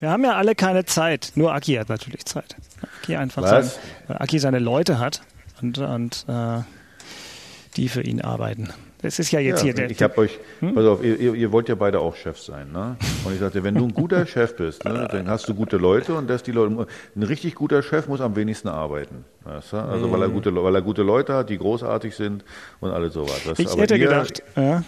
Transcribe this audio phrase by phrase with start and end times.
[0.00, 1.32] Wir haben ja alle keine Zeit.
[1.34, 2.56] Nur Aki hat natürlich Zeit.
[3.02, 3.74] Aki einfach Was?
[3.74, 5.22] Sein, weil Aki seine Leute hat
[5.60, 6.60] und, und äh,
[7.76, 8.68] die für ihn arbeiten.
[9.02, 9.90] Das ist ja jetzt Ja, hier der.
[9.90, 12.96] ich habe euch, pass auf, ihr, ihr, wollt ja beide auch Chefs sein, ne?
[13.24, 16.14] Und ich sagte, wenn du ein guter Chef bist, ne, dann hast du gute Leute
[16.14, 19.76] und dass die Leute, ein richtig guter Chef muss am wenigsten arbeiten, weißt du?
[19.76, 22.44] Also weil er gute, weil er gute Leute hat, die großartig sind
[22.80, 23.40] und alles sowas.
[23.56, 24.82] ich Aber hätte ihr, gedacht, ja,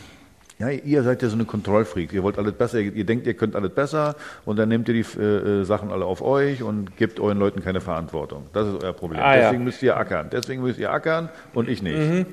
[0.60, 2.12] Ja, ihr seid ja so eine Kontrollfreak.
[2.12, 4.14] Ihr wollt alles besser, ihr, ihr denkt, ihr könnt alles besser
[4.44, 5.22] und dann nehmt ihr die äh,
[5.60, 8.44] äh, Sachen alle auf euch und gebt euren Leuten keine Verantwortung.
[8.52, 9.22] Das ist euer Problem.
[9.22, 9.42] Ah, ja.
[9.44, 10.28] Deswegen müsst ihr ackern.
[10.30, 12.26] Deswegen müsst ihr ackern und ich nicht.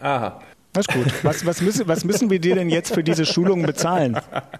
[0.00, 0.40] Aha.
[0.72, 1.24] das ist gut.
[1.24, 4.18] Was, was, müssen, was müssen wir dir denn jetzt für diese Schulung bezahlen?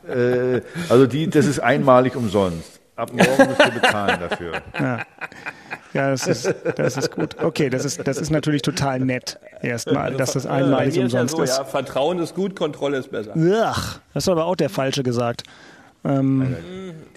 [0.09, 2.81] Äh, also die, das ist einmalig umsonst.
[2.97, 4.53] Ab morgen müsst ihr bezahlen dafür.
[4.79, 5.03] Ja,
[5.99, 7.37] das ist, das ist gut.
[7.43, 9.39] Okay, das ist, das ist natürlich total nett.
[9.63, 11.59] Erstmal, dass das Bei einmalig mir ist ja umsonst so, ist.
[11.59, 13.35] ja, Vertrauen ist gut, Kontrolle ist besser.
[13.65, 15.43] Ach, das hat aber auch der Falsche gesagt.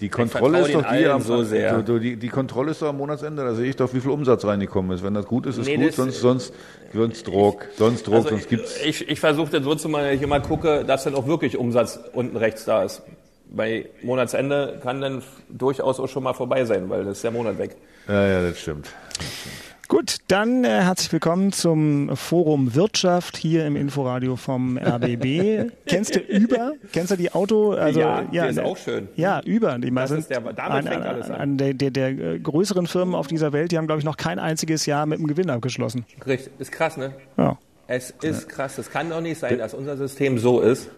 [0.00, 1.78] Die Kontrolle ist doch die am so sehr.
[1.78, 4.10] Du, du, die, die Kontrolle ist doch am Monatsende, da sehe ich doch, wie viel
[4.10, 5.04] Umsatz reingekommen ist.
[5.04, 6.52] Wenn das gut ist, ist Nee, gut, sonst, sonst,
[6.92, 8.76] sonst Druck, sonst Druck, Also sonst gibt's.
[8.84, 11.56] ich, ich versuche dann so zu machen, dass ich immer gucke, dass dann auch wirklich
[11.56, 13.02] Umsatz unten rechts da ist.
[13.54, 17.58] Bei Monatsende kann dann durchaus auch schon mal vorbei sein, weil das ist der Monat
[17.58, 17.76] weg.
[18.08, 18.88] Ja, ja, das stimmt.
[19.88, 25.70] Gut, dann äh, herzlich willkommen zum Forum Wirtschaft hier im Inforadio vom RBB.
[25.86, 26.72] Kennst du Über?
[26.94, 27.72] Kennst du die Auto?
[27.72, 29.08] Also, Ja, der ist ne- auch schön.
[29.16, 29.78] Ja, Über.
[29.78, 31.36] Die Das sind ist der- damit an, fängt alles an.
[31.36, 34.16] an der, der, der äh, größeren Firmen auf dieser Welt, die haben, glaube ich, noch
[34.16, 36.06] kein einziges Jahr mit einem Gewinn abgeschlossen.
[36.26, 37.12] Richtig, ist krass, ne?
[37.36, 37.58] Ja.
[37.86, 38.78] Es ist krass.
[38.78, 40.88] Es kann doch nicht sein, dass unser System so ist.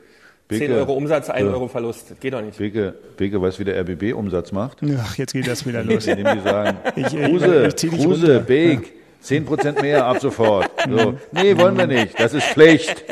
[0.50, 1.53] 10 Beke, Euro Umsatz, 1 ja.
[1.53, 2.11] Euro Verlust.
[2.11, 2.59] Das geht doch nicht.
[2.59, 4.78] Beke, Beke, weißt du, wie der RBB-Umsatz macht?
[4.98, 6.06] Ach, jetzt geht das wieder los.
[6.06, 8.41] Indem die sagen, Ich- ich- Kruse, ich dich Kruse, runter.
[8.41, 10.70] Beek, 10% mehr ab sofort.
[10.89, 11.15] So.
[11.33, 12.20] Nee, wollen wir nicht.
[12.20, 13.05] Das ist Pflicht.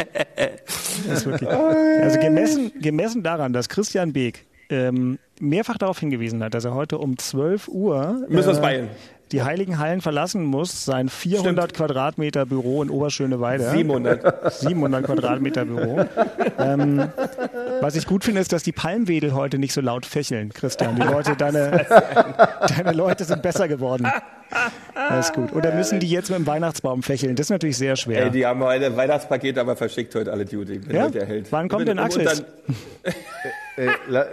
[1.09, 6.53] Das ist wirklich, also gemessen, gemessen daran, dass Christian Beek ähm, mehrfach darauf hingewiesen hat,
[6.55, 8.89] dass er heute um 12 Uhr Müssen wir uns äh, beeilen.
[9.33, 13.71] Die Heiligen Hallen verlassen muss, sein 400 Quadratmeter Büro in Oberschöneweide.
[13.71, 14.53] 700.
[14.53, 16.05] 700 Quadratmeter Büro.
[16.59, 17.09] ähm,
[17.81, 20.97] was ich gut finde, ist, dass die Palmwedel heute nicht so laut fächeln, Christian.
[20.97, 21.87] Die Leute, deine,
[22.77, 24.07] deine Leute sind besser geworden.
[25.19, 25.53] Ist gut.
[25.53, 27.35] Oder müssen die jetzt mit dem Weihnachtsbaum fächeln?
[27.37, 28.25] Das ist natürlich sehr schwer.
[28.25, 30.81] Ey, die haben heute Weihnachtspaket aber verschickt heute alle Duty.
[30.91, 31.11] Ja?
[31.51, 32.27] Wann kommt denn Axel?
[33.75, 34.25] Äh, äh,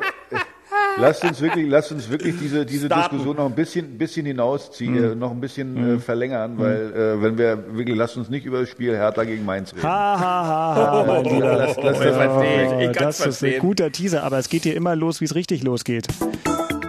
[0.99, 3.15] lasst uns wirklich, lasst uns wirklich diese, diese Starten.
[3.15, 7.37] Diskussion noch ein bisschen, bisschen hinausziehen, äh, noch ein bisschen äh, verlängern, weil äh, wenn
[7.37, 9.83] wir wirklich, lasst uns nicht über das Spiel Hertha gegen Mainz reden.
[9.83, 11.21] Ha, ha, ha, ha.
[11.21, 12.69] Lass, lass, ich.
[12.71, 15.25] Oh, Ich kann's das ist ein guter Teaser, aber es geht hier immer los, wie
[15.25, 16.07] es richtig losgeht.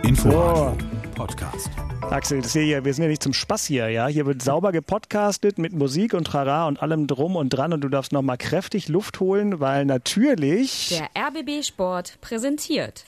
[0.03, 0.77] Inforadio
[1.15, 1.71] Podcast.
[2.11, 4.09] Axel, das hier, wir sind ja nicht zum Spaß hier, ja.
[4.09, 7.89] Hier wird sauber gepodcastet mit Musik und Trara und allem drum und dran und du
[7.89, 13.05] darfst nochmal kräftig Luft holen, weil natürlich Der RBB Sport präsentiert.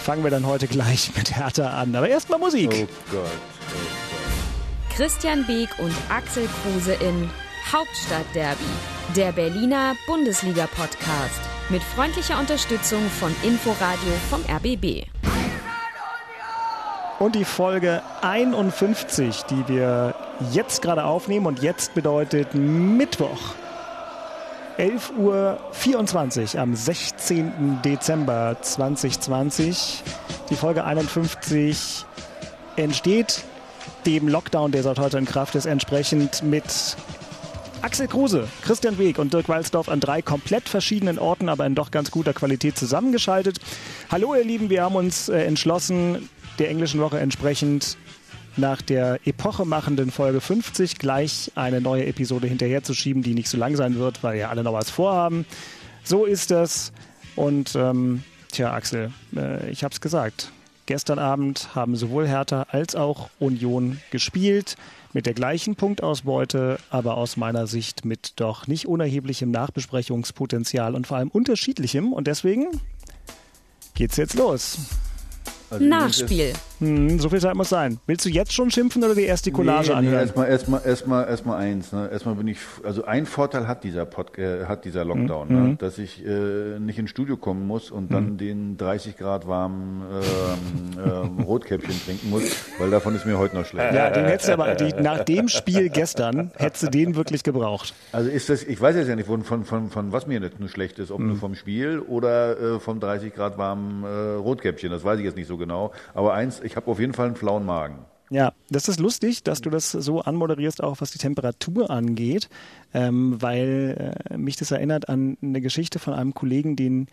[0.00, 1.94] Fangen wir dann heute gleich mit Hertha an.
[1.94, 2.70] Aber erstmal Musik.
[2.72, 3.30] Oh Gott.
[4.96, 7.30] Christian Beek und Axel Kruse in
[7.72, 8.64] Hauptstadtderby,
[9.14, 11.40] der Berliner Bundesliga-Podcast.
[11.68, 15.06] Mit freundlicher Unterstützung von Inforadio vom RBB.
[17.20, 20.14] Und die Folge 51, die wir
[20.52, 23.54] jetzt gerade aufnehmen und jetzt bedeutet Mittwoch.
[24.80, 27.82] 11.24 Uhr am 16.
[27.84, 30.02] Dezember 2020.
[30.48, 32.06] Die Folge 51
[32.76, 33.44] entsteht
[34.06, 36.64] dem Lockdown, der seit heute in Kraft ist, entsprechend mit
[37.82, 41.90] Axel Kruse, Christian Weg und Dirk Walsdorf an drei komplett verschiedenen Orten, aber in doch
[41.90, 43.58] ganz guter Qualität zusammengeschaltet.
[44.10, 47.98] Hallo ihr Lieben, wir haben uns äh, entschlossen, der englischen Woche entsprechend
[48.56, 53.96] nach der epochemachenden Folge 50 gleich eine neue Episode hinterherzuschieben, die nicht so lang sein
[53.96, 55.46] wird, weil ja alle noch was vorhaben.
[56.04, 56.92] So ist das.
[57.36, 58.22] Und ähm,
[58.52, 60.50] tja, Axel, äh, ich hab's gesagt.
[60.86, 64.76] Gestern Abend haben sowohl Hertha als auch Union gespielt
[65.12, 71.18] mit der gleichen Punktausbeute, aber aus meiner Sicht mit doch nicht unerheblichem Nachbesprechungspotenzial und vor
[71.18, 72.12] allem unterschiedlichem.
[72.12, 72.80] Und deswegen
[73.94, 74.78] geht's jetzt los.
[75.70, 76.54] Also Nachspiel.
[76.80, 77.98] Hm, so viel Zeit muss sein.
[78.06, 80.20] Willst du jetzt schon schimpfen oder die erste Collage nee, nee, anhören?
[80.20, 81.92] erstmal, erstmal, erstmal, erstmal eins.
[81.92, 82.08] Ne?
[82.10, 85.68] Erstmal bin ich, also ein Vorteil hat dieser Pod, äh, hat dieser Lockdown, Mhm.
[85.70, 85.76] ne?
[85.76, 91.02] dass ich äh, nicht ins Studio kommen muss und dann den 30 Grad warmen ähm,
[91.38, 92.44] ähm, Rotkäppchen trinken muss,
[92.78, 93.94] weil davon ist mir heute noch schlecht.
[93.94, 97.94] Ja, den hättest du aber die, nach dem Spiel gestern hättest du den wirklich gebraucht.
[98.12, 100.58] Also ist das, ich weiß jetzt ja nicht, von, von, von, von was mir jetzt
[100.60, 104.06] nur schlecht ist, ob nur vom Spiel oder äh, vom 30 Grad warmen äh,
[104.36, 105.92] Rotkäppchen, das weiß ich jetzt nicht so genau.
[106.14, 107.98] Aber eins, ich habe auf jeden Fall einen flauen Magen.
[108.30, 112.48] Ja, das ist lustig, dass du das so anmoderierst, auch was die Temperatur angeht,
[112.94, 117.08] ähm, weil äh, mich das erinnert an eine Geschichte von einem Kollegen, den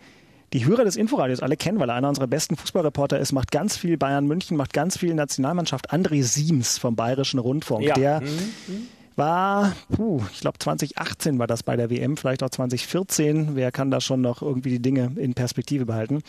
[0.52, 3.76] die Hörer des Inforadios alle kennen, weil er einer unserer besten Fußballreporter ist, macht ganz
[3.76, 5.92] viel Bayern München, macht ganz viel Nationalmannschaft.
[5.92, 7.94] André Siems vom Bayerischen Rundfunk, Ja.
[7.94, 8.86] der Mhm.
[9.16, 13.56] war, puh, ich glaube 2018 war das bei der WM, vielleicht auch 2014.
[13.56, 16.22] Wer kann da schon noch irgendwie die Dinge in Perspektive behalten?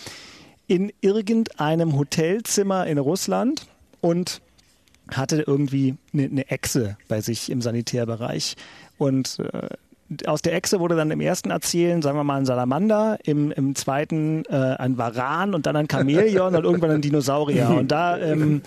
[0.69, 3.67] In irgendeinem Hotelzimmer in Russland
[3.99, 4.41] und
[5.11, 8.55] hatte irgendwie eine, eine Echse bei sich im Sanitärbereich.
[8.97, 9.69] Und äh,
[10.25, 13.75] aus der Echse wurde dann im ersten Erzählen, sagen wir mal, ein Salamander, im, im
[13.75, 17.69] zweiten äh, ein Varan und dann ein Chamäleon und irgendwann ein Dinosaurier.
[17.69, 18.61] Und da ähm,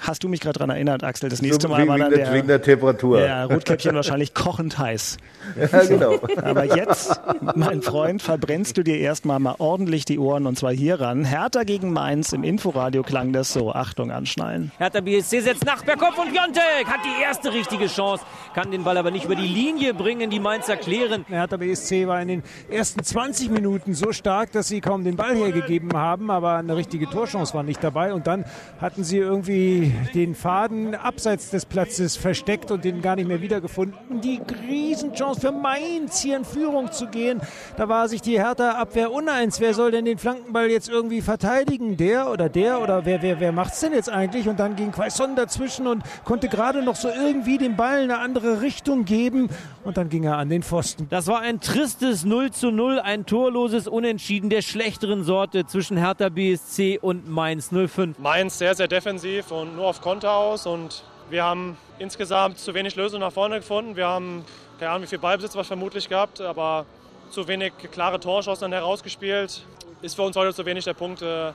[0.00, 1.28] hast du mich gerade dran erinnert, Axel.
[1.28, 3.18] Das nächste Mal wegen, war dann der, wegen der Temperatur.
[3.20, 5.18] der Rotkäppchen wahrscheinlich kochend heiß.
[5.56, 6.18] Ja, genau.
[6.42, 7.20] Aber jetzt,
[7.54, 11.24] mein Freund, verbrennst du dir erstmal mal ordentlich die Ohren und zwar hier ran.
[11.24, 13.72] Hertha gegen Mainz im Inforadio klang das so.
[13.72, 14.72] Achtung, anschnallen.
[14.78, 18.24] Hertha BSC setzt nach per Kopf und Piontek hat die erste richtige Chance,
[18.54, 21.24] kann den Ball aber nicht über die Linie bringen, die Mainzer klären.
[21.28, 25.34] Hertha BSC war in den ersten 20 Minuten so stark, dass sie kaum den Ball
[25.34, 28.12] hergegeben haben, aber eine richtige Torchance war nicht dabei.
[28.12, 28.44] Und dann
[28.80, 34.20] hatten sie irgendwie den Faden abseits des Platzes versteckt und den gar nicht mehr wiedergefunden.
[34.20, 37.40] Die Riesenchance für Mainz hier in Führung zu gehen.
[37.76, 39.60] Da war sich die Hertha-Abwehr uneins.
[39.60, 41.96] Wer soll denn den Flankenball jetzt irgendwie verteidigen?
[41.96, 44.48] Der oder der oder wer, wer, wer macht's denn jetzt eigentlich?
[44.48, 48.18] Und dann ging Quaison dazwischen und konnte gerade noch so irgendwie den Ball in eine
[48.18, 49.48] andere Richtung geben.
[49.84, 51.06] Und dann ging er an den Pfosten.
[51.10, 56.28] Das war ein tristes 0 zu 0, ein torloses Unentschieden der schlechteren Sorte zwischen Hertha
[56.28, 58.18] BSC und Mainz 05.
[58.18, 60.66] Mainz sehr, sehr defensiv und nur auf Konter aus.
[60.66, 63.96] Und wir haben insgesamt zu wenig Lösungen nach vorne gefunden.
[63.96, 64.44] Wir haben
[64.78, 66.86] keine Ahnung, wie viel Ballbesitz wir vermutlich gehabt, aber
[67.30, 69.64] zu wenig klare Torchancen dann herausgespielt.
[70.02, 71.22] Ist für uns heute zu wenig der Punkt.
[71.22, 71.52] äh,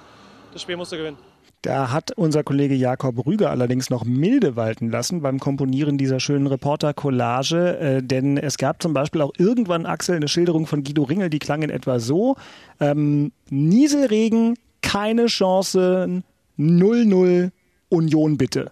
[0.52, 1.18] Das Spiel musste gewinnen.
[1.62, 6.46] Da hat unser Kollege Jakob Rüger allerdings noch milde walten lassen beim Komponieren dieser schönen
[6.48, 11.30] Reporter-Collage, äh, denn es gab zum Beispiel auch irgendwann, Axel, eine Schilderung von Guido Ringel,
[11.30, 12.36] die klang in etwa so,
[12.82, 16.22] ähm, Nieselregen, keine Chance,
[16.58, 17.52] 0-0,
[17.94, 18.72] Union bitte.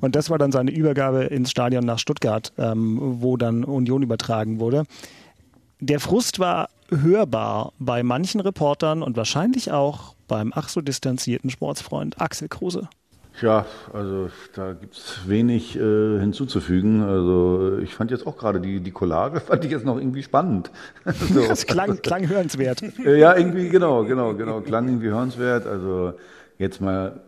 [0.00, 4.60] Und das war dann seine Übergabe ins Stadion nach Stuttgart, ähm, wo dann Union übertragen
[4.60, 4.84] wurde.
[5.80, 12.20] Der Frust war hörbar bei manchen Reportern und wahrscheinlich auch beim ach so distanzierten Sportsfreund
[12.20, 12.88] Axel Kruse.
[13.38, 17.02] Tja, also da gibt's wenig äh, hinzuzufügen.
[17.02, 20.70] Also ich fand jetzt auch gerade die, die Collage, fand ich jetzt noch irgendwie spannend.
[21.32, 21.46] so.
[21.46, 22.82] Das klang, klang hörenswert.
[22.82, 24.60] Äh, Ja, irgendwie, genau, genau, genau.
[24.60, 25.66] Klang irgendwie hörenswert.
[25.66, 26.14] Also
[26.58, 27.20] jetzt mal,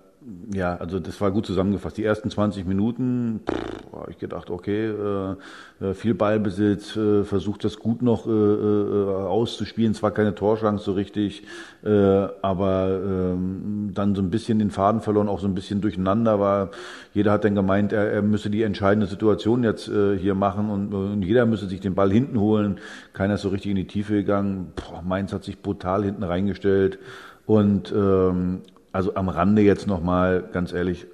[0.54, 1.96] ja, also das war gut zusammengefasst.
[1.96, 7.64] Die ersten 20 Minuten, pff, habe ich gedacht, okay, äh, äh, viel Ballbesitz, äh, versucht
[7.64, 9.94] das gut noch äh, äh, auszuspielen.
[9.94, 11.44] Zwar keine Torschance so richtig,
[11.84, 16.38] äh, aber ähm, dann so ein bisschen den Faden verloren, auch so ein bisschen durcheinander
[16.38, 16.70] war.
[17.14, 21.22] Jeder hat dann gemeint, er, er müsse die entscheidende Situation jetzt hier machen und, und
[21.22, 22.78] jeder müsse sich den Ball hinten holen.
[23.12, 24.72] Keiner ist so richtig in die Tiefe gegangen.
[24.76, 26.98] Boah, Mainz hat sich brutal hinten reingestellt
[27.46, 31.06] und ähm, also am Rande jetzt nochmal, ganz ehrlich,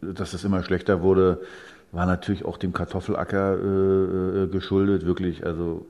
[0.00, 1.40] dass es immer schlechter wurde,
[1.92, 5.46] war natürlich auch dem Kartoffelacker äh, äh, geschuldet, wirklich.
[5.46, 5.86] Also,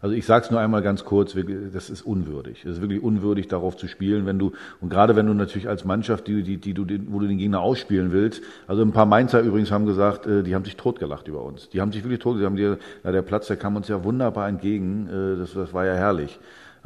[0.00, 1.34] also ich sage es nur einmal ganz kurz,
[1.72, 2.64] das ist unwürdig.
[2.64, 5.84] Es ist wirklich unwürdig, darauf zu spielen, wenn du, und gerade wenn du natürlich als
[5.84, 9.40] Mannschaft, die, die, die du, wo du den Gegner ausspielen willst, also ein paar Mainzer
[9.40, 11.68] übrigens haben gesagt, äh, die haben sich totgelacht über uns.
[11.70, 14.04] Die haben sich wirklich tot, die haben dir, ja, der Platz, der kam uns ja
[14.04, 16.38] wunderbar entgegen, äh, das, das war ja herrlich.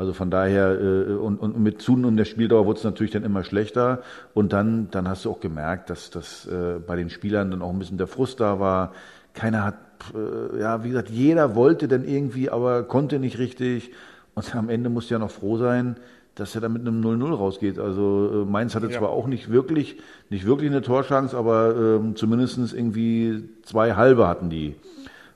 [0.02, 3.44] Also von daher, äh, und, und mit Zunehmung der Spieldauer wurde es natürlich dann immer
[3.44, 4.02] schlechter.
[4.34, 7.70] Und dann, dann hast du auch gemerkt, dass, dass äh, bei den Spielern dann auch
[7.70, 8.94] ein bisschen der Frust da war.
[9.32, 9.76] Keiner hat,
[10.12, 13.92] äh, ja, wie gesagt, jeder wollte dann irgendwie, aber konnte nicht richtig.
[14.34, 15.94] Und am Ende musst du ja noch froh sein,
[16.34, 17.78] dass er da mit einem 0-0 rausgeht.
[17.78, 19.98] Also äh, Mainz hatte zwar auch nicht wirklich,
[20.30, 24.74] nicht wirklich eine Torchance, aber ähm, zumindestens irgendwie zwei halbe hatten die.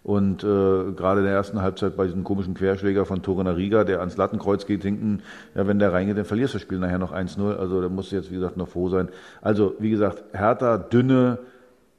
[0.06, 3.98] Und äh, gerade in der ersten Halbzeit bei diesem komischen Querschläger von Torina Riga, der
[3.98, 5.24] ans Lattenkreuz geht, hinten,
[5.56, 7.56] ja, wenn der reingeht, dann verlierst du das Spiel nachher noch 1-0.
[7.56, 9.08] Also da musst du jetzt, wie gesagt, noch froh sein.
[9.42, 11.38] Also, wie gesagt, Hertha dünne,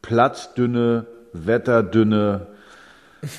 [0.01, 2.47] Platzdünne, Wetterdünne,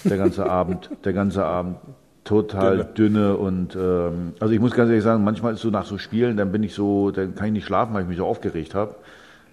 [0.04, 1.78] der ganze Abend, der ganze Abend
[2.24, 5.96] total dünne, und ähm, also ich muss ganz ehrlich sagen, manchmal ist so nach so
[5.96, 8.74] Spielen, dann bin ich so, dann kann ich nicht schlafen, weil ich mich so aufgeregt
[8.74, 8.96] habe.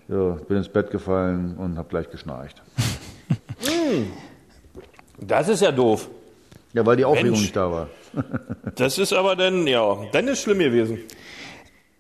[0.09, 2.61] Ja, bin ins Bett gefallen und habe gleich geschnarcht.
[5.19, 6.09] Das ist ja doof.
[6.73, 7.41] Ja, weil die Aufregung Mensch.
[7.41, 7.89] nicht da war.
[8.75, 10.99] Das ist aber dann, ja, dann ist schlimm gewesen.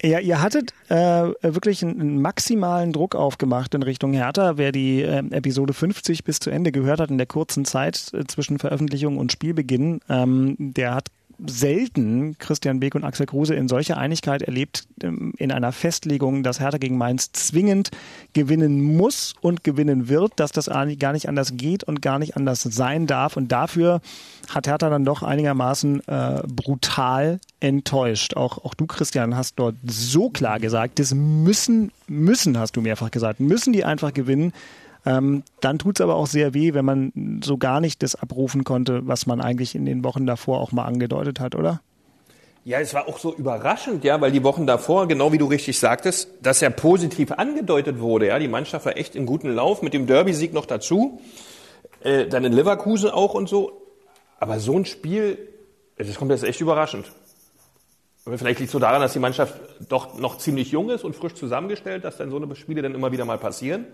[0.01, 4.57] Ja, ihr hattet äh, wirklich einen, einen maximalen Druck aufgemacht in Richtung Hertha.
[4.57, 8.25] Wer die äh, Episode 50 bis zu Ende gehört hat in der kurzen Zeit äh,
[8.25, 11.07] zwischen Veröffentlichung und Spielbeginn, ähm, der hat
[11.45, 16.59] selten Christian Beek und Axel Kruse in solcher Einigkeit erlebt, ähm, in einer Festlegung, dass
[16.59, 17.91] Hertha gegen Mainz zwingend
[18.33, 22.61] gewinnen muss und gewinnen wird, dass das gar nicht anders geht und gar nicht anders
[22.61, 23.37] sein darf.
[23.37, 24.01] Und dafür
[24.49, 28.35] hat Hertha dann doch einigermaßen äh, brutal enttäuscht.
[28.35, 33.11] Auch, auch du, Christian, hast dort so klar gesagt, das müssen, müssen, hast du mehrfach
[33.11, 34.53] gesagt, müssen die einfach gewinnen.
[35.05, 38.63] Ähm, dann tut es aber auch sehr weh, wenn man so gar nicht das abrufen
[38.63, 41.81] konnte, was man eigentlich in den Wochen davor auch mal angedeutet hat, oder?
[42.63, 45.77] Ja, es war auch so überraschend, ja, weil die Wochen davor, genau wie du richtig
[45.77, 48.27] sagtest, dass er positiv angedeutet wurde.
[48.27, 51.21] Ja, die Mannschaft war echt in guten Lauf mit dem Derby-Sieg noch dazu,
[52.01, 53.83] äh, dann in Leverkusen auch und so.
[54.39, 55.37] Aber so ein Spiel,
[55.97, 57.05] das kommt jetzt echt überraschend.
[58.25, 59.53] Vielleicht liegt es so daran, dass die Mannschaft
[59.87, 63.11] doch noch ziemlich jung ist und frisch zusammengestellt, dass dann so eine Spiele dann immer
[63.11, 63.85] wieder mal passieren.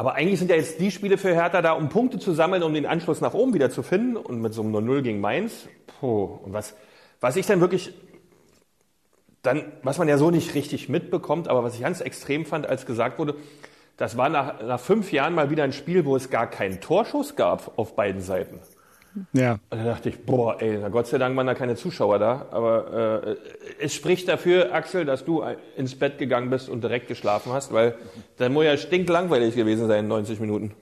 [0.00, 2.72] Aber eigentlich sind ja jetzt die Spiele für Hertha da, um Punkte zu sammeln, um
[2.72, 4.16] den Anschluss nach oben wieder zu finden.
[4.16, 5.68] Und mit so einem 0-0 gegen Mainz,
[6.00, 6.38] puh.
[6.42, 6.74] Und was,
[7.20, 7.92] was ich dann wirklich,
[9.42, 12.86] dann, was man ja so nicht richtig mitbekommt, aber was ich ganz extrem fand, als
[12.86, 13.34] gesagt wurde,
[13.98, 17.36] das war nach, nach fünf Jahren mal wieder ein Spiel, wo es gar keinen Torschuss
[17.36, 18.58] gab auf beiden Seiten.
[19.32, 19.58] Ja.
[19.70, 22.46] Und da dachte ich, boah, ey, na Gott sei Dank waren da keine Zuschauer da.
[22.50, 23.36] Aber äh,
[23.80, 25.42] es spricht dafür, Axel, dass du
[25.76, 27.94] ins Bett gegangen bist und direkt geschlafen hast, weil
[28.36, 30.72] dann muss ja stinklangweilig gewesen sein, 90 Minuten.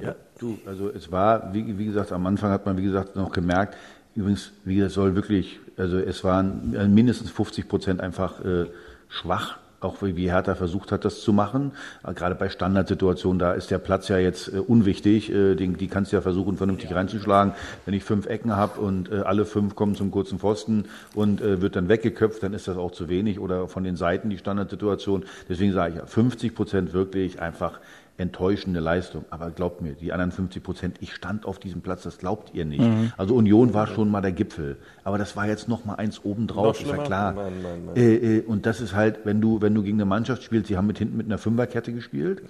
[0.00, 3.32] Ja, du, also es war, wie, wie gesagt, am Anfang hat man, wie gesagt, noch
[3.32, 3.76] gemerkt,
[4.14, 8.66] übrigens, wie gesagt, soll wirklich, also es waren mindestens 50 Prozent einfach äh,
[9.08, 11.72] schwach auch wie Hertha versucht hat, das zu machen.
[12.06, 15.32] Äh, gerade bei Standardsituationen, da ist der Platz ja jetzt äh, unwichtig.
[15.32, 17.54] Äh, die, die kannst du ja versuchen, vernünftig reinzuschlagen.
[17.84, 20.84] Wenn ich fünf Ecken habe und äh, alle fünf kommen zum kurzen Pfosten
[21.14, 23.38] und äh, wird dann weggeköpft, dann ist das auch zu wenig.
[23.40, 25.24] Oder von den Seiten die Standardsituation.
[25.48, 27.80] Deswegen sage ich, 50 Prozent wirklich einfach
[28.20, 29.24] enttäuschende Leistung.
[29.30, 32.64] Aber glaubt mir, die anderen 50 Prozent, ich stand auf diesem Platz, das glaubt ihr
[32.64, 32.82] nicht.
[32.82, 33.12] Mhm.
[33.16, 34.76] Also Union war schon mal der Gipfel.
[35.10, 37.32] Aber das war jetzt noch mal eins obendrauf, ist ja klar.
[37.32, 37.96] Nein, nein, nein.
[37.96, 40.76] Äh, äh, und das ist halt, wenn du, wenn du gegen eine Mannschaft spielst, sie
[40.76, 42.42] haben mit hinten mit einer Fünferkette gespielt,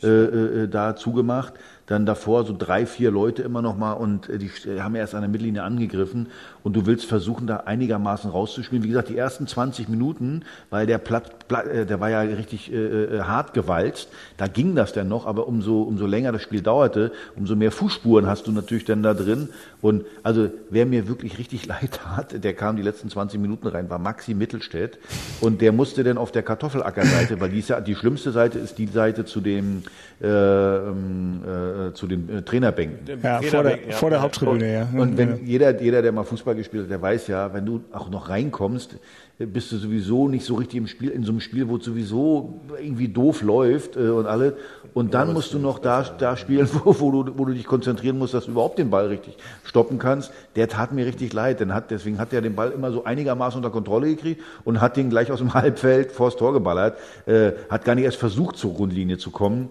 [0.00, 1.54] ja, äh, äh, äh, da zugemacht,
[1.86, 5.22] dann davor so drei, vier Leute immer noch mal und äh, die haben erst an
[5.22, 6.28] der Mittellinie angegriffen
[6.62, 8.84] und du willst versuchen, da einigermaßen rauszuspielen.
[8.84, 14.08] Wie gesagt, die ersten 20 Minuten, weil der Platt, der war ja richtig hart gewalzt,
[14.36, 18.26] da ging das dann noch, aber umso, umso länger das Spiel dauerte, umso mehr Fußspuren
[18.26, 19.48] hast du natürlich dann da drin
[19.82, 23.88] und also wer mir wirklich richtig leid tat, der kam die letzten 20 Minuten rein,
[23.90, 24.98] war Maxi Mittelstädt
[25.40, 28.78] und der musste dann auf der Kartoffelackerseite, weil die, ist ja, die schlimmste Seite ist
[28.78, 29.82] die Seite zu dem
[30.22, 33.20] äh, ähm, äh, zu den äh, Trainerbänken.
[33.22, 33.92] Ja, vor der, ja.
[33.92, 34.88] vor der Haupttribüne, ja.
[35.00, 38.10] Und wenn jeder, jeder, der mal Fußball gespielt hat, der weiß ja, wenn du auch
[38.10, 38.96] noch reinkommst,
[39.38, 42.60] bist du sowieso nicht so richtig im Spiel, in so einem Spiel, wo es sowieso
[42.80, 44.56] irgendwie doof läuft äh, und alle.
[44.92, 48.16] Und dann musst du noch da, da spielen, wo, wo, du, wo du dich konzentrieren
[48.16, 50.32] musst, dass du überhaupt den Ball richtig stoppen kannst.
[50.54, 53.58] Der tat mir richtig leid, denn hat, deswegen hat er den Ball immer so einigermaßen
[53.58, 56.98] unter Kontrolle gekriegt und hat den gleich aus dem Halbfeld vors Tor geballert.
[57.26, 59.70] Äh, hat gar nicht erst versucht, zur Grundlinie zu kommen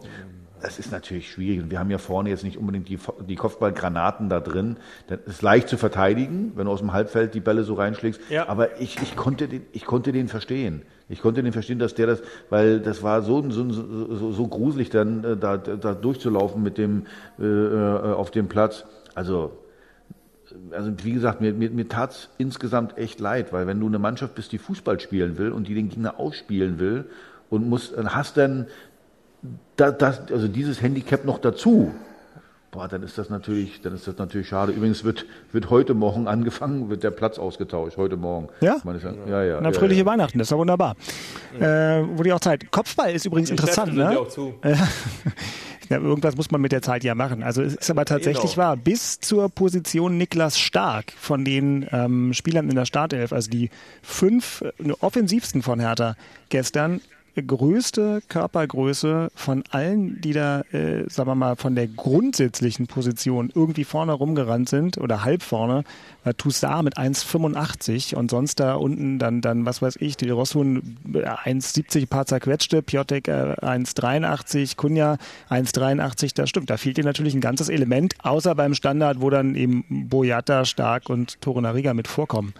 [0.63, 1.61] das ist natürlich schwierig.
[1.61, 4.77] Und wir haben ja vorne jetzt nicht unbedingt die, die Kopfballgranaten da drin.
[5.07, 8.21] Das ist leicht zu verteidigen, wenn du aus dem Halbfeld die Bälle so reinschlägst.
[8.29, 8.47] Ja.
[8.47, 10.83] Aber ich, ich, konnte den, ich konnte den verstehen.
[11.09, 14.89] Ich konnte den verstehen, dass der das, weil das war so, so, so, so gruselig
[14.89, 17.07] dann äh, da, da durchzulaufen mit dem
[17.39, 18.85] äh, äh auf dem Platz.
[19.15, 19.51] Also
[20.71, 24.35] also wie gesagt, mir, mir, mir tat insgesamt echt leid, weil wenn du eine Mannschaft
[24.35, 27.05] bist, die Fußball spielen will und die den Gegner ausspielen will
[27.49, 28.67] und muss, hast dann
[29.75, 31.93] das, das, also dieses Handicap noch dazu,
[32.71, 34.71] boah, dann ist das natürlich, dann ist das natürlich schade.
[34.71, 38.49] Übrigens wird, wird heute Morgen angefangen, wird der Platz ausgetauscht, heute Morgen.
[38.61, 38.77] Ja?
[39.27, 39.59] Ja, ja.
[39.61, 40.11] Na, fröhliche ja, ja.
[40.11, 40.95] Weihnachten, das ist ja wunderbar.
[41.59, 41.99] Ja.
[41.99, 42.71] Äh, wurde ja auch Zeit.
[42.71, 44.19] Kopfball ist übrigens Die interessant, ne?
[44.19, 44.55] Auch zu.
[45.93, 47.43] Ja, irgendwas muss man mit der Zeit ja machen.
[47.43, 48.65] Also es ist aber tatsächlich genau.
[48.65, 53.69] wahr, bis zur Position Niklas Stark von den ähm, Spielern in der Startelf, also die
[54.01, 56.15] fünf äh, offensivsten von Hertha
[56.49, 56.99] gestern,
[57.41, 63.83] größte Körpergröße von allen, die da, äh, sagen wir mal, von der grundsätzlichen Position irgendwie
[63.83, 65.83] vorne rumgerannt sind oder halb vorne,
[66.23, 70.97] war Toussaint mit 1,85 und sonst da unten dann, dann was weiß ich, die Rossun
[71.11, 75.17] 1,70 paar zerquetschte, Piotek äh, 1,83, Kunja
[75.49, 76.69] 1,83, das stimmt.
[76.69, 81.09] Da fehlt dir natürlich ein ganzes Element, außer beim Standard, wo dann eben Boyata, Stark
[81.09, 82.53] und Torunariga mit vorkommen.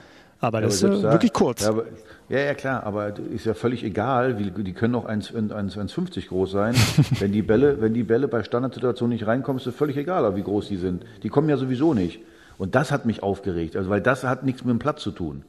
[0.43, 1.63] Aber das ja, aber ist äh, wirklich kurz.
[1.63, 1.85] Ja, aber,
[2.27, 6.75] ja, ja, klar, aber ist ja völlig egal, wie, die können auch 1,50 groß sein.
[7.19, 10.43] wenn die Bälle, wenn die Bälle bei Standardsituationen nicht reinkommen, ist es völlig egal, wie
[10.43, 11.05] groß die sind.
[11.23, 12.19] Die kommen ja sowieso nicht.
[12.57, 15.43] Und das hat mich aufgeregt, also weil das hat nichts mit dem Platz zu tun.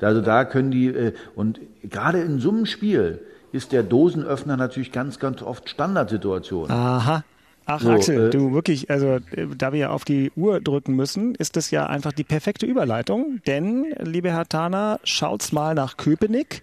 [0.00, 3.20] Also da können die, äh, und gerade in so einem Spiel
[3.52, 6.68] ist der Dosenöffner natürlich ganz, ganz oft Standardsituation.
[6.68, 7.22] Aha.
[7.66, 11.34] Ach, So, Axel, äh, du wirklich, also äh, da wir auf die Uhr drücken müssen,
[11.34, 13.40] ist das ja einfach die perfekte Überleitung.
[13.46, 16.62] Denn, liebe Herr Tana, schaut's mal nach Köpenick.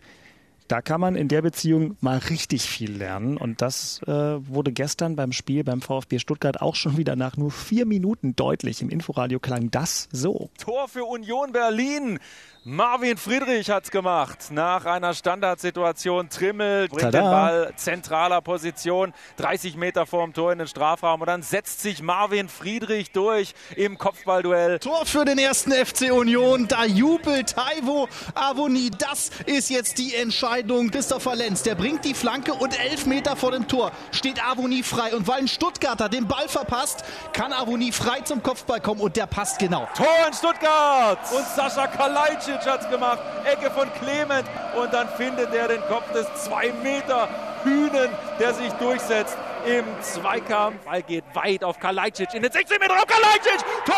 [0.69, 3.37] Da kann man in der Beziehung mal richtig viel lernen.
[3.37, 7.49] Und das äh, wurde gestern beim Spiel beim VfB Stuttgart auch schon wieder nach nur
[7.49, 8.83] vier Minuten deutlich.
[8.83, 10.51] Im Inforadio klang das so.
[10.59, 12.19] Tor für Union Berlin.
[12.65, 14.51] Marvin Friedrich hat's gemacht.
[14.51, 16.29] Nach einer Standardsituation.
[16.29, 17.21] Trimmel bringt Tada.
[17.21, 21.21] den Ball zentraler Position, 30 Meter vorm Tor in den Strafraum.
[21.21, 24.79] Und dann setzt sich Marvin Friedrich durch im Kopfballduell.
[24.79, 26.67] Tor für den ersten FC Union.
[26.67, 28.91] Da jubelt Taivo Avoni.
[28.91, 30.91] Das ist jetzt die Entscheidung.
[30.91, 35.15] Christopher Lenz, der bringt die Flanke und elf Meter vor dem Tor steht Avoni frei.
[35.15, 39.27] Und weil ein Stuttgarter den Ball verpasst, kann Avoni frei zum Kopfball kommen und der
[39.27, 39.87] passt genau.
[39.95, 41.19] Tor in Stuttgart.
[41.31, 43.19] Und Sascha Kalajdzic hat's gemacht.
[43.45, 44.47] Ecke von Clement.
[44.75, 47.27] Und dann findet er den Kopf des 2 Meter
[47.63, 50.83] Hühnen, der sich durchsetzt im Zweikampf.
[50.85, 52.33] Ball geht weit auf Kalajdzic.
[52.33, 53.65] In den 16 Meter auf Kalajdzic.
[53.85, 53.95] Tor!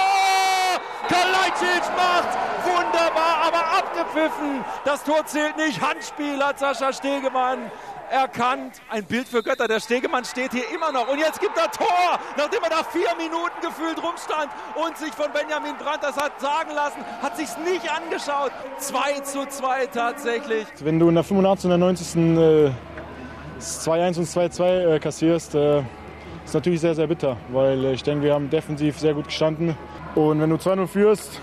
[1.08, 4.64] Kalajdzic macht wunderbar, aber abgepfiffen.
[4.86, 5.82] Das Tor zählt nicht.
[5.82, 7.72] Handspiel hat Sascha Stegemann
[8.12, 8.82] erkannt.
[8.90, 9.68] Ein Bild für Götter.
[9.68, 11.08] Der Stegemann steht hier immer noch.
[11.08, 15.32] Und jetzt gibt er Tor, nachdem er da vier Minuten gefühlt rumstand und sich von
[15.32, 18.52] Benjamin Brandt das hat sagen lassen, hat sich's nicht angeschaut.
[18.78, 20.68] 2 zu 2 tatsächlich.
[20.82, 21.66] Wenn du in der 85.
[21.66, 22.16] und der 90.
[22.16, 22.72] Äh,
[23.56, 25.84] das 2-1 und 2-2 äh, kassierst, äh,
[26.44, 29.78] ist natürlich sehr, sehr bitter, weil äh, ich denke, wir haben defensiv sehr gut gestanden.
[30.16, 31.40] Und wenn du 2-0 führst,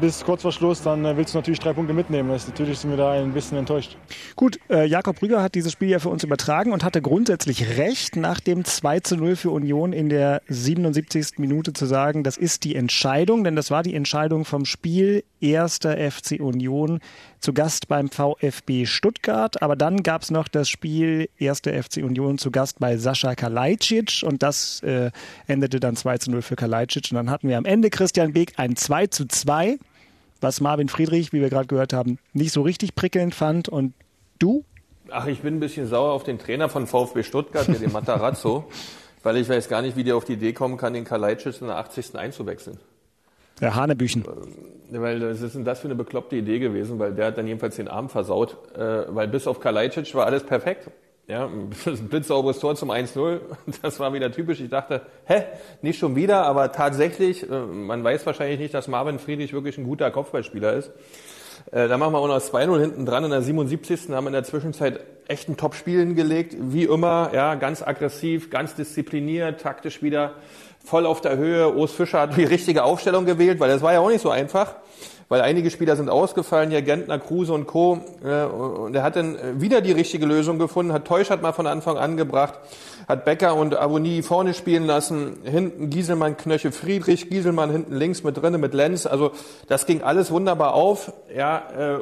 [0.00, 2.28] bis kurz vor Schluss, dann äh, willst du natürlich drei Punkte mitnehmen.
[2.30, 3.96] Das, natürlich sind wir da ein bisschen enttäuscht.
[4.36, 8.16] Gut, äh, Jakob Rüger hat dieses Spiel ja für uns übertragen und hatte grundsätzlich recht,
[8.16, 11.38] nach dem 2 zu 0 für Union in der 77.
[11.38, 15.96] Minute zu sagen, das ist die Entscheidung, denn das war die Entscheidung vom Spiel erster
[15.98, 17.00] FC Union
[17.42, 19.62] zu Gast beim VfB Stuttgart.
[19.62, 24.22] Aber dann gab es noch das Spiel erster FC Union zu Gast bei Sascha Kalajdzic
[24.24, 25.10] und das äh,
[25.46, 27.08] endete dann 2 zu 0 für Kalajdzic.
[27.10, 29.78] Und dann hatten wir am Ende Christian Beek ein 2 zu 2
[30.42, 33.68] was Marvin Friedrich, wie wir gerade gehört haben, nicht so richtig prickelnd fand.
[33.68, 33.94] Und
[34.38, 34.64] du?
[35.10, 38.64] Ach, ich bin ein bisschen sauer auf den Trainer von VfB Stuttgart, den Matarazzo,
[39.22, 41.68] weil ich weiß gar nicht, wie der auf die Idee kommen kann, den Kalajdzic in
[41.68, 42.16] der 80.
[42.16, 42.78] einzuwechseln.
[43.62, 44.24] Der Hanebüchen.
[44.90, 46.98] Weil was ist denn das für eine bekloppte Idee gewesen?
[46.98, 48.58] Weil der hat dann jedenfalls den Arm versaut.
[48.76, 50.90] Äh, weil bis auf Kalajdzic war alles perfekt.
[51.28, 51.70] Ja, ein
[52.10, 53.40] blitzsauberes Tor zum 1-0.
[53.82, 54.60] Das war wieder typisch.
[54.60, 55.44] Ich dachte, hä,
[55.80, 59.84] nicht schon wieder, aber tatsächlich, äh, man weiß wahrscheinlich nicht, dass Marvin Friedrich wirklich ein
[59.84, 60.90] guter Kopfballspieler ist.
[61.70, 64.10] Äh, da machen wir auch noch 2-0 hinten dran in der 77.
[64.10, 66.56] haben in der Zwischenzeit echt ein Top-Spiel hingelegt.
[66.58, 70.34] Wie immer, ja, ganz aggressiv, ganz diszipliniert, taktisch wieder
[70.84, 71.74] voll auf der Höhe.
[71.74, 74.74] Urs Fischer hat die richtige Aufstellung gewählt, weil das war ja auch nicht so einfach.
[75.28, 78.00] Weil einige Spieler sind ausgefallen, hier Gentner, Kruse und Co.
[78.22, 81.66] Äh, Und er hat dann wieder die richtige Lösung gefunden, hat Teusch hat mal von
[81.66, 82.54] Anfang an gebracht,
[83.08, 88.36] hat Becker und Avonie vorne spielen lassen, hinten Gieselmann, Knöche, Friedrich, Gieselmann hinten links mit
[88.36, 89.06] drinnen mit Lenz.
[89.06, 89.30] Also
[89.68, 91.12] das ging alles wunderbar auf.
[91.34, 92.00] Ja, äh,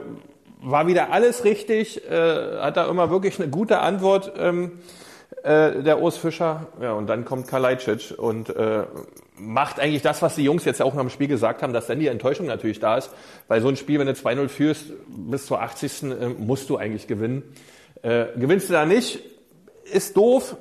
[0.62, 4.32] war wieder alles richtig, äh, hat da immer wirklich eine gute Antwort.
[5.42, 8.84] Äh, der Urs Fischer, ja, und dann kommt Kalajdzic und äh,
[9.38, 11.98] macht eigentlich das, was die Jungs jetzt auch nach dem Spiel gesagt haben, dass dann
[11.98, 13.10] die Enttäuschung natürlich da ist.
[13.48, 16.02] Weil so ein Spiel, wenn du 2-0 führst, bis zur 80.
[16.02, 17.42] Äh, musst du eigentlich gewinnen.
[18.02, 19.20] Äh, gewinnst du da nicht,
[19.90, 20.56] ist doof,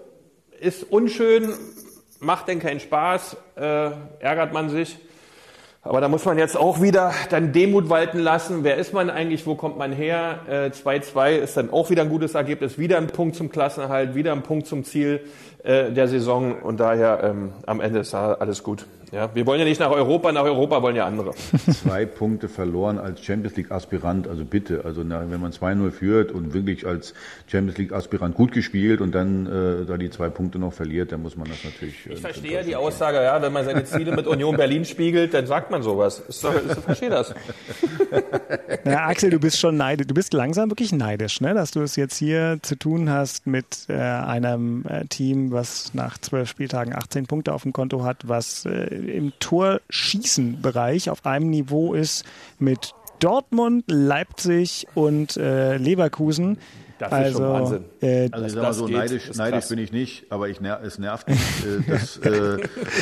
[0.59, 1.53] ist unschön,
[2.19, 4.97] macht denn keinen Spaß, äh, ärgert man sich.
[5.81, 8.65] Aber da muss man jetzt auch wieder dann Demut walten lassen.
[8.65, 9.45] Wer ist man eigentlich?
[9.45, 10.39] Wo kommt man her?
[10.49, 12.77] Äh, 2-2 ist dann auch wieder ein gutes Ergebnis.
[12.77, 15.21] Wieder ein Punkt zum Klassenerhalt, wieder ein Punkt zum Ziel
[15.63, 16.61] äh, der Saison.
[16.61, 18.87] Und daher ähm, am Ende ist alles gut.
[19.11, 21.33] Ja, wir wollen ja nicht nach Europa, nach Europa wollen ja andere.
[21.35, 26.31] Zwei Punkte verloren als Champions League Aspirant, also bitte, also na, wenn man 2-0 führt
[26.31, 27.13] und wirklich als
[27.47, 31.21] Champions League Aspirant gut gespielt und dann äh, da die zwei Punkte noch verliert, dann
[31.21, 32.05] muss man das natürlich.
[32.07, 35.33] Äh, Ich verstehe ja die Aussage, ja, wenn man seine Ziele mit Union Berlin spiegelt,
[35.33, 36.21] dann sagt man sowas.
[36.29, 37.33] Ich, verstehe das.
[38.85, 40.07] Ja, Axel, du bist schon neidisch.
[40.07, 41.53] Du bist langsam wirklich neidisch, ne?
[41.53, 46.17] dass du es jetzt hier zu tun hast mit äh, einem äh, Team, was nach
[46.17, 51.93] zwölf Spieltagen 18 Punkte auf dem Konto hat, was äh, im Torschießen-Bereich auf einem Niveau
[51.93, 52.25] ist
[52.57, 56.57] mit Dortmund, Leipzig und äh, Leverkusen.
[56.99, 57.85] Das ist also, schon Wahnsinn.
[58.01, 60.49] Äh, Also ich sag das mal so, geht, neidisch, ist neidisch bin ich nicht, aber
[60.49, 61.39] ich ner es nervt mich.
[61.65, 62.57] äh, das, äh,